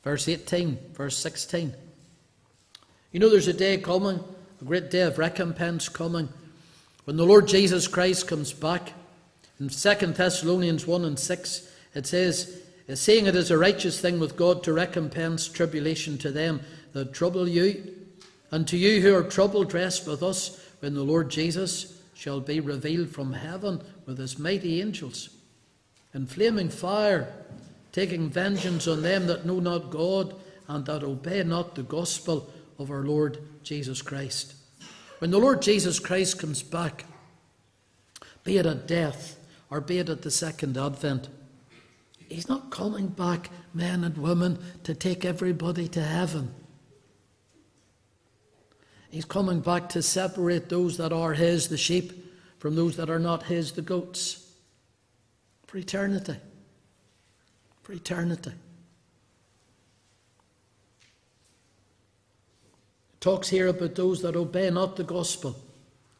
Verse 0.03 0.28
18, 0.28 0.78
verse 0.92 1.16
16. 1.16 1.74
You 3.11 3.20
know, 3.20 3.28
there's 3.28 3.49
a 3.49 3.53
day 3.53 3.78
coming, 3.78 4.22
a 4.61 4.64
great 4.64 4.90
day 4.90 5.03
of 5.03 5.18
recompense 5.18 5.88
coming, 5.88 6.28
when 7.07 7.16
the 7.16 7.24
Lord 7.24 7.46
Jesus 7.46 7.86
Christ 7.86 8.26
comes 8.26 8.52
back. 8.52 8.92
In 9.61 9.68
2 9.68 9.94
Thessalonians 9.94 10.86
1 10.86 11.04
and 11.04 11.18
6, 11.18 11.72
it 11.94 12.07
says, 12.07 12.61
saying 12.94 13.26
it 13.26 13.36
is 13.36 13.50
a 13.50 13.57
righteous 13.57 14.00
thing 14.00 14.18
with 14.18 14.36
God 14.36 14.64
to 14.64 14.72
recompense 14.72 15.46
tribulation 15.46 16.18
to 16.18 16.32
them 16.32 16.61
that 16.94 17.12
trouble 17.12 17.48
you, 17.48 17.94
and 18.50 18.66
to 18.66 18.76
you 18.76 19.00
who 19.00 19.14
are 19.14 19.22
troubled, 19.22 19.72
rest 19.72 20.07
with 20.07 20.20
us 20.22 20.61
when 20.80 20.94
the 20.94 21.04
Lord 21.04 21.30
Jesus 21.30 22.02
shall 22.12 22.40
be 22.40 22.59
revealed 22.59 23.11
from 23.11 23.32
heaven 23.32 23.80
with 24.04 24.18
his 24.18 24.38
mighty 24.38 24.80
angels 24.80 25.30
in 26.12 26.26
flaming 26.26 26.70
fire, 26.70 27.32
taking 27.92 28.30
vengeance 28.30 28.88
on 28.88 29.02
them 29.02 29.28
that 29.28 29.46
know 29.46 29.61
not 29.61 29.90
God 29.90 30.34
and 30.66 30.84
that 30.86 31.04
obey 31.04 31.44
not 31.44 31.76
the 31.76 31.84
gospel 31.84 32.50
of 32.80 32.90
our 32.90 33.04
Lord 33.04 33.38
Jesus 33.62 34.02
Christ. 34.02 34.55
When 35.18 35.30
the 35.30 35.38
Lord 35.38 35.62
Jesus 35.62 35.98
Christ 35.98 36.38
comes 36.38 36.62
back, 36.62 37.04
be 38.44 38.58
it 38.58 38.66
at 38.66 38.86
death 38.86 39.38
or 39.70 39.80
be 39.80 39.98
it 39.98 40.08
at 40.08 40.22
the 40.22 40.30
second 40.30 40.76
advent, 40.76 41.28
He's 42.28 42.48
not 42.48 42.70
coming 42.70 43.06
back, 43.06 43.50
men 43.72 44.02
and 44.02 44.18
women, 44.18 44.58
to 44.82 44.94
take 44.94 45.24
everybody 45.24 45.86
to 45.88 46.02
heaven. 46.02 46.52
He's 49.10 49.24
coming 49.24 49.60
back 49.60 49.88
to 49.90 50.02
separate 50.02 50.68
those 50.68 50.96
that 50.96 51.12
are 51.12 51.34
His, 51.34 51.68
the 51.68 51.76
sheep, 51.76 52.12
from 52.58 52.74
those 52.74 52.96
that 52.96 53.10
are 53.10 53.20
not 53.20 53.44
His, 53.44 53.72
the 53.72 53.82
goats, 53.82 54.50
for 55.66 55.78
eternity. 55.78 56.36
For 57.82 57.92
eternity. 57.92 58.52
Talks 63.20 63.48
here 63.48 63.68
about 63.68 63.94
those 63.94 64.22
that 64.22 64.36
obey 64.36 64.70
not 64.70 64.96
the 64.96 65.04
gospel. 65.04 65.56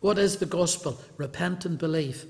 What 0.01 0.19
is 0.19 0.37
the 0.37 0.47
gospel? 0.47 1.01
Repent 1.17 1.65
and 1.65 1.79
believe. 1.79 2.27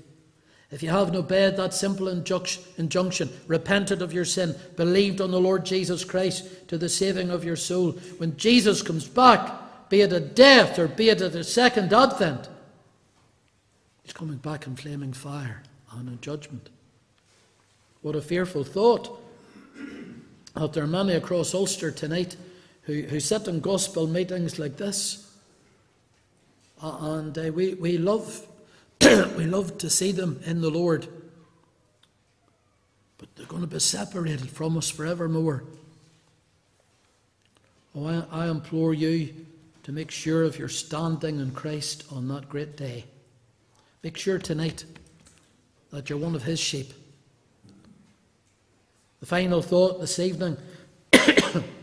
If 0.69 0.83
you 0.83 0.89
haven't 0.89 1.15
obeyed 1.15 1.55
that 1.55 1.73
simple 1.73 2.09
injunction, 2.09 3.29
repented 3.47 4.01
of 4.01 4.11
your 4.11 4.25
sin, 4.25 4.55
believed 4.75 5.21
on 5.21 5.31
the 5.31 5.39
Lord 5.39 5.65
Jesus 5.65 6.03
Christ 6.03 6.67
to 6.67 6.77
the 6.77 6.89
saving 6.89 7.29
of 7.29 7.45
your 7.45 7.55
soul, 7.55 7.93
when 8.17 8.35
Jesus 8.35 8.81
comes 8.81 9.07
back, 9.07 9.89
be 9.89 10.01
it 10.01 10.11
at 10.11 10.35
death 10.35 10.77
or 10.77 10.89
be 10.89 11.09
it 11.09 11.21
at 11.21 11.31
the 11.31 11.45
second 11.45 11.93
advent, 11.93 12.49
he's 14.03 14.11
coming 14.11 14.37
back 14.37 14.67
in 14.67 14.75
flaming 14.75 15.13
fire 15.13 15.63
and 15.93 16.09
in 16.09 16.19
judgment. 16.19 16.69
What 18.01 18.17
a 18.17 18.21
fearful 18.21 18.65
thought 18.65 19.23
that 20.53 20.73
there 20.73 20.83
are 20.83 20.87
many 20.87 21.13
across 21.13 21.53
Ulster 21.53 21.91
tonight 21.91 22.35
who, 22.87 23.01
who 23.01 23.19
sit 23.19 23.47
in 23.47 23.59
gospel 23.59 24.07
meetings 24.07 24.57
like 24.57 24.77
this. 24.77 25.29
Uh, 26.81 26.97
and 27.01 27.37
uh, 27.37 27.51
we, 27.53 27.73
we 27.75 27.97
love 27.97 28.47
we 29.01 29.45
love 29.45 29.77
to 29.77 29.89
see 29.89 30.11
them 30.11 30.39
in 30.45 30.61
the 30.61 30.71
Lord. 30.71 31.07
But 33.17 33.35
they're 33.35 33.45
going 33.45 33.61
to 33.61 33.67
be 33.67 33.79
separated 33.79 34.49
from 34.49 34.77
us 34.77 34.89
forevermore. 34.89 35.65
Oh, 37.95 38.25
I, 38.31 38.45
I 38.45 38.49
implore 38.49 38.93
you 38.93 39.33
to 39.83 39.91
make 39.91 40.09
sure 40.09 40.43
of 40.43 40.57
your 40.57 40.69
standing 40.69 41.39
in 41.39 41.51
Christ 41.51 42.05
on 42.11 42.27
that 42.29 42.47
great 42.49 42.77
day. 42.77 43.05
Make 44.01 44.17
sure 44.17 44.39
tonight 44.39 44.85
that 45.91 46.09
you're 46.09 46.19
one 46.19 46.35
of 46.35 46.43
His 46.43 46.59
sheep. 46.59 46.93
The 49.19 49.25
final 49.25 49.61
thought 49.61 49.99
this 49.99 50.19
evening 50.19 50.57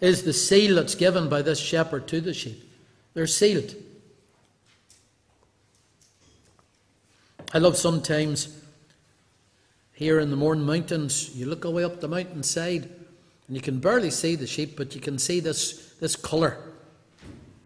is 0.00 0.22
the 0.22 0.32
seal 0.32 0.76
that's 0.76 0.94
given 0.94 1.28
by 1.28 1.42
this 1.42 1.58
shepherd 1.58 2.08
to 2.08 2.20
the 2.20 2.34
sheep. 2.34 2.70
They're 3.14 3.26
sealed. 3.26 3.74
I 7.52 7.58
love 7.58 7.76
sometimes 7.76 8.56
here 9.92 10.20
in 10.20 10.30
the 10.30 10.36
Mourne 10.36 10.64
Mountains, 10.64 11.34
you 11.34 11.46
look 11.46 11.64
away 11.64 11.84
up 11.84 12.00
the 12.00 12.08
mountainside 12.08 12.84
and 12.84 13.56
you 13.56 13.60
can 13.60 13.80
barely 13.80 14.10
see 14.10 14.36
the 14.36 14.46
sheep, 14.46 14.76
but 14.76 14.94
you 14.94 15.00
can 15.00 15.18
see 15.18 15.40
this, 15.40 15.94
this 16.00 16.16
colour. 16.16 16.56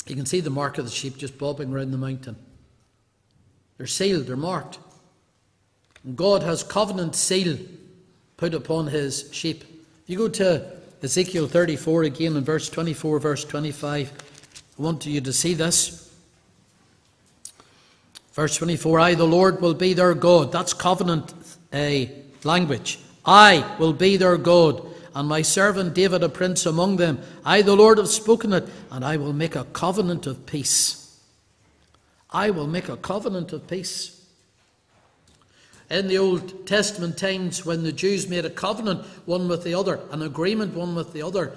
You 0.06 0.16
can 0.16 0.26
see 0.26 0.40
the 0.40 0.50
mark 0.50 0.78
of 0.78 0.84
the 0.84 0.90
sheep 0.90 1.16
just 1.16 1.38
bobbing 1.38 1.72
around 1.72 1.90
the 1.90 1.98
mountain. 1.98 2.36
They're 3.76 3.86
sealed, 3.86 4.26
they're 4.26 4.36
marked. 4.36 4.78
And 6.02 6.16
God 6.16 6.42
has 6.42 6.62
covenant 6.62 7.14
seal 7.14 7.58
put 8.36 8.54
upon 8.54 8.88
his 8.88 9.28
sheep. 9.32 9.62
If 10.02 10.10
you 10.10 10.18
go 10.18 10.28
to 10.28 10.72
Ezekiel 11.04 11.46
34 11.46 12.04
again 12.04 12.34
in 12.34 12.44
verse 12.44 12.70
24, 12.70 13.18
verse 13.18 13.44
25, 13.44 14.10
I 14.78 14.82
want 14.82 15.04
you 15.04 15.20
to 15.20 15.34
see 15.34 15.52
this. 15.52 16.10
Verse 18.32 18.56
24 18.56 19.00
I, 19.00 19.14
the 19.14 19.26
Lord, 19.26 19.60
will 19.60 19.74
be 19.74 19.92
their 19.92 20.14
God. 20.14 20.50
That's 20.50 20.72
covenant 20.72 21.34
uh, 21.74 22.06
language. 22.42 23.00
I 23.22 23.76
will 23.78 23.92
be 23.92 24.16
their 24.16 24.38
God, 24.38 24.82
and 25.14 25.28
my 25.28 25.42
servant 25.42 25.92
David 25.92 26.22
a 26.22 26.30
prince 26.30 26.64
among 26.64 26.96
them. 26.96 27.20
I, 27.44 27.60
the 27.60 27.76
Lord, 27.76 27.98
have 27.98 28.08
spoken 28.08 28.54
it, 28.54 28.66
and 28.90 29.04
I 29.04 29.18
will 29.18 29.34
make 29.34 29.56
a 29.56 29.64
covenant 29.64 30.26
of 30.26 30.46
peace. 30.46 31.20
I 32.30 32.48
will 32.48 32.66
make 32.66 32.88
a 32.88 32.96
covenant 32.96 33.52
of 33.52 33.68
peace. 33.68 34.23
In 35.90 36.08
the 36.08 36.18
Old 36.18 36.66
Testament 36.66 37.18
times, 37.18 37.66
when 37.66 37.82
the 37.82 37.92
Jews 37.92 38.28
made 38.28 38.44
a 38.44 38.50
covenant 38.50 39.04
one 39.26 39.48
with 39.48 39.64
the 39.64 39.74
other, 39.74 40.00
an 40.10 40.22
agreement 40.22 40.74
one 40.74 40.94
with 40.94 41.12
the 41.12 41.22
other, 41.22 41.52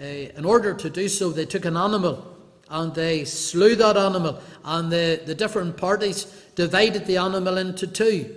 uh, 0.00 0.04
in 0.04 0.44
order 0.44 0.74
to 0.74 0.90
do 0.90 1.08
so, 1.08 1.30
they 1.30 1.46
took 1.46 1.64
an 1.64 1.76
animal 1.76 2.34
and 2.70 2.94
they 2.94 3.24
slew 3.24 3.76
that 3.76 3.96
animal, 3.96 4.40
and 4.64 4.90
the, 4.90 5.20
the 5.26 5.34
different 5.34 5.76
parties 5.76 6.24
divided 6.54 7.06
the 7.06 7.16
animal 7.16 7.58
into 7.58 7.86
two. 7.86 8.34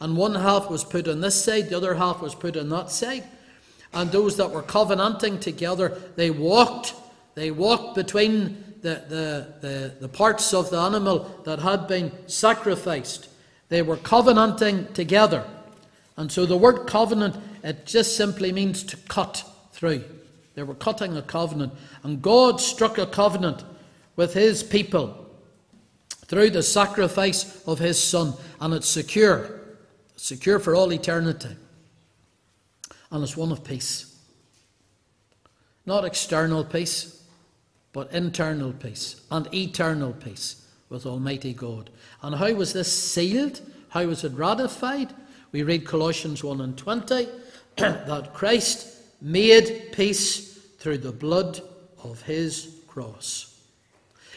And 0.00 0.16
one 0.16 0.34
half 0.34 0.70
was 0.70 0.84
put 0.84 1.08
on 1.08 1.20
this 1.20 1.42
side, 1.42 1.68
the 1.68 1.76
other 1.76 1.94
half 1.94 2.20
was 2.20 2.34
put 2.34 2.56
on 2.56 2.68
that 2.70 2.90
side. 2.90 3.24
And 3.92 4.10
those 4.10 4.36
that 4.36 4.50
were 4.50 4.62
covenanting 4.62 5.40
together, 5.40 6.00
they 6.16 6.30
walked, 6.30 6.94
they 7.34 7.50
walked 7.50 7.94
between 7.94 8.74
the, 8.82 9.02
the, 9.08 9.54
the, 9.60 9.94
the 10.00 10.08
parts 10.08 10.52
of 10.52 10.70
the 10.70 10.78
animal 10.78 11.42
that 11.44 11.60
had 11.60 11.86
been 11.86 12.12
sacrificed. 12.26 13.28
They 13.68 13.82
were 13.82 13.96
covenanting 13.96 14.92
together. 14.92 15.44
And 16.16 16.30
so 16.30 16.46
the 16.46 16.56
word 16.56 16.86
covenant, 16.86 17.36
it 17.62 17.86
just 17.86 18.16
simply 18.16 18.52
means 18.52 18.82
to 18.84 18.96
cut 18.96 19.44
through. 19.72 20.04
They 20.54 20.62
were 20.62 20.74
cutting 20.74 21.16
a 21.16 21.22
covenant. 21.22 21.72
And 22.02 22.22
God 22.22 22.60
struck 22.60 22.98
a 22.98 23.06
covenant 23.06 23.64
with 24.14 24.32
his 24.34 24.62
people 24.62 25.30
through 26.26 26.50
the 26.50 26.62
sacrifice 26.62 27.62
of 27.66 27.78
his 27.78 28.02
Son. 28.02 28.34
And 28.60 28.72
it's 28.72 28.88
secure, 28.88 29.60
secure 30.16 30.58
for 30.58 30.74
all 30.74 30.92
eternity. 30.92 31.56
And 33.10 33.22
it's 33.22 33.36
one 33.36 33.52
of 33.52 33.64
peace. 33.64 34.14
Not 35.84 36.04
external 36.04 36.64
peace, 36.64 37.22
but 37.92 38.12
internal 38.12 38.72
peace 38.72 39.20
and 39.30 39.52
eternal 39.54 40.12
peace 40.12 40.65
with 40.88 41.06
Almighty 41.06 41.52
God. 41.52 41.90
And 42.22 42.34
how 42.34 42.52
was 42.52 42.72
this 42.72 42.92
sealed? 42.92 43.60
How 43.88 44.04
was 44.06 44.24
it 44.24 44.32
ratified? 44.32 45.12
We 45.52 45.62
read 45.62 45.86
Colossians 45.86 46.44
1 46.44 46.60
and 46.60 46.76
20 46.76 47.28
that 47.76 48.34
Christ 48.34 48.88
made 49.20 49.92
peace 49.92 50.58
through 50.78 50.98
the 50.98 51.12
blood 51.12 51.60
of 52.02 52.22
his 52.22 52.76
cross. 52.86 53.58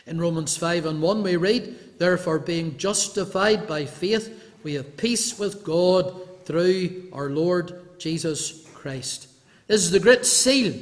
In 0.05 0.19
Romans 0.19 0.57
5 0.57 0.85
and 0.85 1.01
1, 1.01 1.23
we 1.23 1.35
read, 1.35 1.99
Therefore, 1.99 2.39
being 2.39 2.77
justified 2.77 3.67
by 3.67 3.85
faith, 3.85 4.55
we 4.63 4.73
have 4.73 4.97
peace 4.97 5.37
with 5.37 5.63
God 5.63 6.45
through 6.45 7.09
our 7.13 7.29
Lord 7.29 7.99
Jesus 7.99 8.67
Christ. 8.73 9.27
This 9.67 9.81
is 9.81 9.91
the 9.91 9.99
great 9.99 10.25
seal 10.25 10.73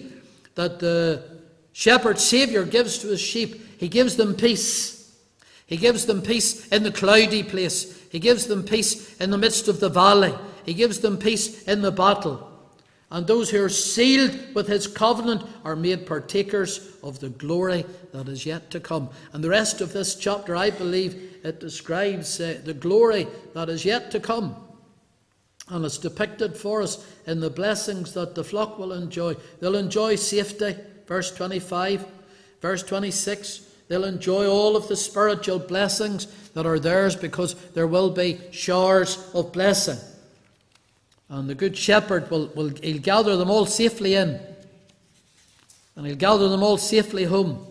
that 0.56 0.80
the 0.80 1.24
shepherd 1.74 2.20
Saviour 2.20 2.64
gives 2.64 3.00
to 3.00 3.08
his 3.08 3.20
sheep. 3.20 3.80
He 3.80 3.90
gives 3.90 4.16
them 4.16 4.36
peace. 4.36 4.97
He 5.68 5.78
gives 5.78 6.06
them 6.06 6.22
peace 6.22 6.68
in 6.70 6.84
the 6.84 6.92
cloudy 6.92 7.44
place. 7.44 8.02
He 8.10 8.20
gives 8.20 8.48
them 8.48 8.64
peace 8.64 9.16
in 9.20 9.30
the 9.30 9.38
midst 9.38 9.68
of 9.68 9.80
the 9.80 9.90
valley. 9.90 10.34
He 10.66 10.74
gives 10.74 11.00
them 11.00 11.18
peace 11.18 11.64
in 11.64 11.82
the 11.82 11.92
battle. 11.92 12.52
And 13.10 13.26
those 13.26 13.50
who 13.50 13.64
are 13.64 13.70
sealed 13.70 14.38
with 14.54 14.68
his 14.68 14.88
covenant 14.88 15.44
are 15.64 15.76
made 15.76 16.06
partakers 16.06 16.98
of 17.04 17.20
the 17.20 17.30
glory 17.30 17.86
that 18.12 18.28
is 18.28 18.46
yet 18.46 18.70
to 18.72 18.80
come. 18.80 19.10
And 19.32 19.44
the 19.44 19.50
rest 19.50 19.80
of 19.80 19.94
this 19.94 20.16
chapter, 20.16 20.56
I 20.56 20.72
believe, 20.72 21.38
it 21.44 21.60
describes 21.60 22.42
uh, 22.42 22.60
the 22.64 22.74
glory 22.74 23.28
that 23.54 23.70
is 23.70 23.86
yet 23.86 24.12
to 24.12 24.20
come. 24.20 24.56
And 25.70 25.86
it's 25.86 25.98
depicted 25.98 26.58
for 26.58 26.82
us 26.82 27.06
in 27.26 27.40
the 27.40 27.50
blessings 27.50 28.14
that 28.14 28.36
the 28.36 28.44
flock 28.44 28.78
will 28.78 28.94
enjoy. 28.94 29.36
They'll 29.60 29.76
enjoy 29.76 30.16
safety, 30.16 30.76
verse 31.08 31.32
25. 31.32 32.06
Verse 32.62 32.84
26, 32.84 33.67
they'll 33.88 34.04
enjoy 34.04 34.48
all 34.48 34.76
of 34.76 34.88
the 34.88 34.96
spiritual 34.96 35.60
blessings 35.60 36.26
that 36.54 36.66
are 36.66 36.80
theirs 36.80 37.16
because 37.16 37.56
there 37.72 37.88
will 37.88 38.10
be 38.10 38.40
showers 38.52 39.30
of 39.34 39.52
blessing. 39.52 39.98
And 41.30 41.50
the 41.50 41.56
good 41.56 41.78
shepherd 41.78 42.30
will, 42.32 42.48
will 42.56 42.70
he'll 42.82 43.02
gather 43.02 43.36
them 43.36 43.50
all 43.50 43.66
safely 43.66 44.16
in. 44.16 44.40
And 45.96 46.06
he'll 46.06 46.16
gather 46.16 46.48
them 46.48 46.64
all 46.64 46.78
safely 46.78 47.26
home. 47.26 47.66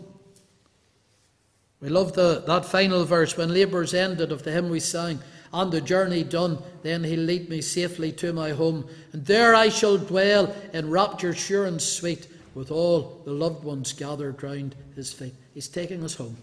We 1.80 1.88
love 1.88 2.14
the, 2.14 2.42
that 2.46 2.64
final 2.64 3.04
verse 3.04 3.36
when 3.36 3.52
labour's 3.52 3.94
ended 3.94 4.32
of 4.32 4.42
the 4.42 4.52
hymn 4.52 4.70
we 4.70 4.80
sang. 4.80 5.20
On 5.52 5.70
the 5.70 5.80
journey 5.80 6.24
done, 6.24 6.58
then 6.82 7.04
he'll 7.04 7.20
lead 7.20 7.48
me 7.48 7.60
safely 7.60 8.12
to 8.12 8.32
my 8.32 8.50
home. 8.50 8.88
And 9.12 9.24
there 9.24 9.54
I 9.54 9.68
shall 9.68 9.96
dwell 9.96 10.54
in 10.72 10.90
rapture 10.90 11.32
sure 11.32 11.66
and 11.66 11.80
sweet, 11.80 12.28
with 12.56 12.70
all 12.70 13.20
the 13.26 13.30
loved 13.30 13.62
ones 13.62 13.92
gathered 13.92 14.42
round 14.42 14.74
his 14.96 15.12
feet. 15.12 15.34
He's 15.52 15.68
taking 15.68 16.02
us 16.02 16.14
home. 16.14 16.38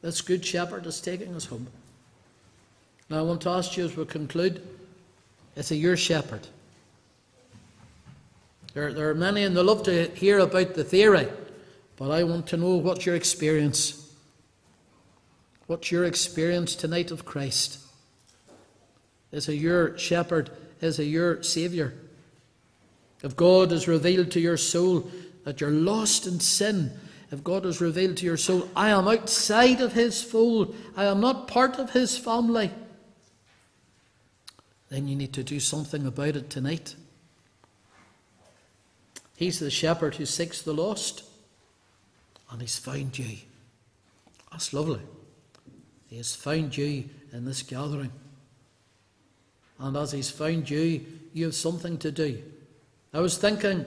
This 0.00 0.20
good 0.20 0.46
shepherd 0.46 0.86
is 0.86 1.00
taking 1.00 1.34
us 1.34 1.46
home. 1.46 1.66
Now 3.10 3.18
I 3.18 3.22
want 3.22 3.40
to 3.40 3.48
ask 3.48 3.76
you 3.76 3.84
as 3.84 3.96
we 3.96 4.04
conclude. 4.04 4.64
Is 5.56 5.70
he 5.70 5.76
your 5.76 5.96
shepherd? 5.96 6.46
There, 8.74 8.92
there 8.92 9.10
are 9.10 9.14
many, 9.14 9.42
and 9.42 9.56
they 9.56 9.60
love 9.60 9.82
to 9.84 10.06
hear 10.14 10.38
about 10.38 10.74
the 10.74 10.84
theory, 10.84 11.26
but 11.96 12.12
I 12.12 12.22
want 12.22 12.46
to 12.48 12.56
know 12.56 12.76
what's 12.76 13.04
your 13.04 13.16
experience. 13.16 14.14
What's 15.66 15.90
your 15.90 16.04
experience 16.04 16.76
tonight 16.76 17.10
of 17.10 17.24
Christ? 17.24 17.80
Is 19.32 19.46
he 19.46 19.54
your 19.54 19.98
shepherd? 19.98 20.50
Is 20.80 20.98
he 20.98 21.04
your 21.04 21.42
Saviour? 21.42 21.92
If 23.22 23.36
God 23.36 23.70
has 23.72 23.88
revealed 23.88 24.30
to 24.32 24.40
your 24.40 24.56
soul 24.56 25.10
that 25.44 25.60
you're 25.60 25.70
lost 25.70 26.26
in 26.26 26.40
sin, 26.40 26.92
if 27.30 27.44
God 27.44 27.64
has 27.64 27.80
revealed 27.80 28.16
to 28.18 28.26
your 28.26 28.36
soul, 28.36 28.68
I 28.76 28.90
am 28.90 29.08
outside 29.08 29.80
of 29.80 29.92
His 29.92 30.22
fold, 30.22 30.74
I 30.96 31.04
am 31.04 31.20
not 31.20 31.48
part 31.48 31.78
of 31.78 31.90
His 31.90 32.16
family, 32.16 32.70
then 34.88 35.08
you 35.08 35.16
need 35.16 35.32
to 35.34 35.44
do 35.44 35.60
something 35.60 36.06
about 36.06 36.36
it 36.36 36.48
tonight. 36.48 36.94
He's 39.36 39.58
the 39.58 39.70
shepherd 39.70 40.14
who 40.14 40.26
seeks 40.26 40.62
the 40.62 40.72
lost, 40.72 41.24
and 42.50 42.60
He's 42.60 42.78
found 42.78 43.18
you. 43.18 43.38
That's 44.50 44.72
lovely. 44.72 45.00
He 46.08 46.16
has 46.16 46.34
found 46.34 46.76
you 46.76 47.04
in 47.32 47.44
this 47.44 47.62
gathering. 47.62 48.12
And 49.78 49.96
as 49.96 50.12
He's 50.12 50.30
found 50.30 50.70
you, 50.70 51.04
you 51.34 51.44
have 51.44 51.54
something 51.54 51.98
to 51.98 52.10
do. 52.10 52.42
I 53.14 53.20
was 53.20 53.38
thinking 53.38 53.86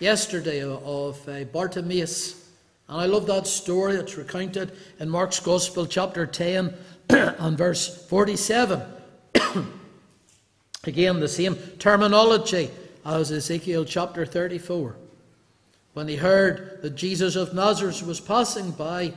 yesterday 0.00 0.62
of 0.62 1.28
uh, 1.28 1.44
Bartimaeus, 1.44 2.48
and 2.88 3.02
I 3.02 3.04
love 3.04 3.26
that 3.26 3.46
story. 3.46 3.96
It's 3.96 4.16
recounted 4.16 4.72
in 4.98 5.10
Mark's 5.10 5.40
Gospel, 5.40 5.84
chapter 5.84 6.24
10, 6.24 6.72
and 7.10 7.58
verse 7.58 8.06
47. 8.06 8.80
Again, 10.84 11.20
the 11.20 11.28
same 11.28 11.56
terminology 11.78 12.70
as 13.04 13.30
Ezekiel 13.30 13.84
chapter 13.84 14.24
34. 14.24 14.96
When 15.92 16.08
he 16.08 16.16
heard 16.16 16.80
that 16.80 16.96
Jesus 16.96 17.36
of 17.36 17.52
Nazareth 17.52 18.02
was 18.02 18.20
passing 18.20 18.70
by, 18.70 19.12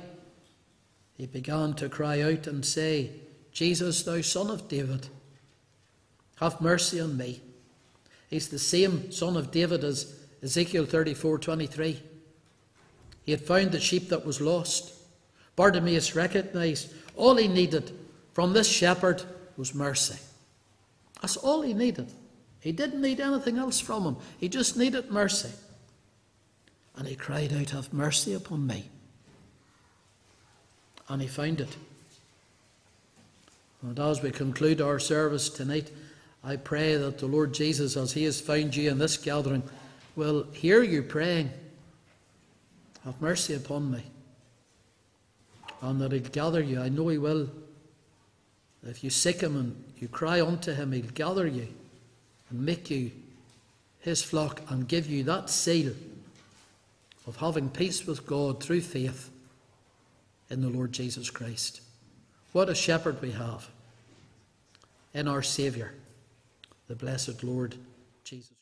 he 1.14 1.28
began 1.28 1.76
to 1.76 1.88
cry 1.88 2.22
out 2.22 2.46
and 2.46 2.66
say, 2.66 3.12
Jesus, 3.54 4.04
thou 4.04 4.20
son 4.20 4.50
of 4.50 4.68
David, 4.68 5.08
have 6.42 6.60
mercy 6.60 7.00
on 7.00 7.16
me. 7.16 7.42
He's 8.36 8.50
the 8.50 8.60
same 8.60 9.14
son 9.14 9.38
of 9.38 9.50
David 9.50 9.86
as 9.86 10.14
Ezekiel 10.44 10.86
34 10.86 11.38
23. 11.38 12.04
He 13.24 13.32
had 13.32 13.40
found 13.40 13.72
the 13.72 13.80
sheep 13.80 14.10
that 14.10 14.26
was 14.26 14.42
lost. 14.42 14.92
Bartimaeus 15.56 16.18
recognized 16.18 16.94
all 17.16 17.38
he 17.38 17.48
needed 17.48 17.98
from 18.34 18.52
this 18.52 18.70
shepherd 18.70 19.24
was 19.56 19.74
mercy. 19.74 20.20
That's 21.22 21.38
all 21.38 21.62
he 21.62 21.74
needed. 21.74 22.12
He 22.60 22.74
didn't 22.74 23.02
need 23.02 23.22
anything 23.22 23.58
else 23.58 23.80
from 23.80 24.04
him, 24.04 24.18
he 24.38 24.50
just 24.50 24.76
needed 24.76 25.10
mercy. 25.10 25.54
And 26.98 27.08
he 27.08 27.16
cried 27.16 27.54
out, 27.54 27.70
Have 27.70 27.94
mercy 27.94 28.34
upon 28.34 28.68
me. 28.68 28.90
And 31.08 31.22
he 31.22 31.30
found 31.30 31.62
it. 31.62 31.78
And 33.82 33.98
as 33.98 34.22
we 34.22 34.32
conclude 34.32 34.82
our 34.82 35.00
service 35.00 35.48
tonight, 35.48 35.90
I 36.46 36.58
pray 36.58 36.96
that 36.96 37.18
the 37.18 37.26
Lord 37.26 37.56
Jesus, 37.56 37.98
as 37.98 38.14
He 38.14 38.24
has 38.26 38.40
found 38.40 38.76
you 38.76 38.92
in 38.92 39.00
this 39.00 39.18
gathering, 39.18 39.64
will 40.16 40.44
hear 40.52 40.84
you 40.84 41.02
praying, 41.02 41.50
Have 43.04 43.20
mercy 43.20 43.56
upon 43.56 43.92
me. 43.92 44.04
And 45.82 46.00
that 46.02 46.12
He'll 46.12 46.22
gather 46.22 46.62
you. 46.62 46.80
I 46.80 46.90
know 46.90 47.08
He 47.08 47.18
will. 47.18 47.50
If 48.84 49.04
you 49.04 49.10
seek 49.10 49.42
Him 49.42 49.56
and 49.56 49.84
you 49.98 50.08
cry 50.08 50.40
unto 50.40 50.72
Him, 50.72 50.92
He'll 50.92 51.06
gather 51.06 51.48
you 51.48 51.68
and 52.52 52.64
make 52.64 52.92
you 52.92 53.10
His 54.02 54.22
flock 54.22 54.62
and 54.70 54.88
give 54.88 55.08
you 55.08 55.24
that 55.24 55.50
seal 55.50 55.94
of 57.26 57.38
having 57.38 57.70
peace 57.70 58.06
with 58.06 58.28
God 58.28 58.62
through 58.62 58.82
faith 58.82 59.32
in 60.52 60.62
the 60.62 60.70
Lord 60.70 60.92
Jesus 60.92 61.32
Christ. 61.32 61.82
What 62.52 62.70
a 62.70 62.76
shepherd 62.76 63.20
we 63.20 63.32
have 63.32 63.68
in 65.12 65.28
our 65.28 65.42
Saviour 65.42 65.94
the 66.88 66.96
blessed 66.96 67.44
Lord 67.44 67.76
Jesus. 68.24 68.55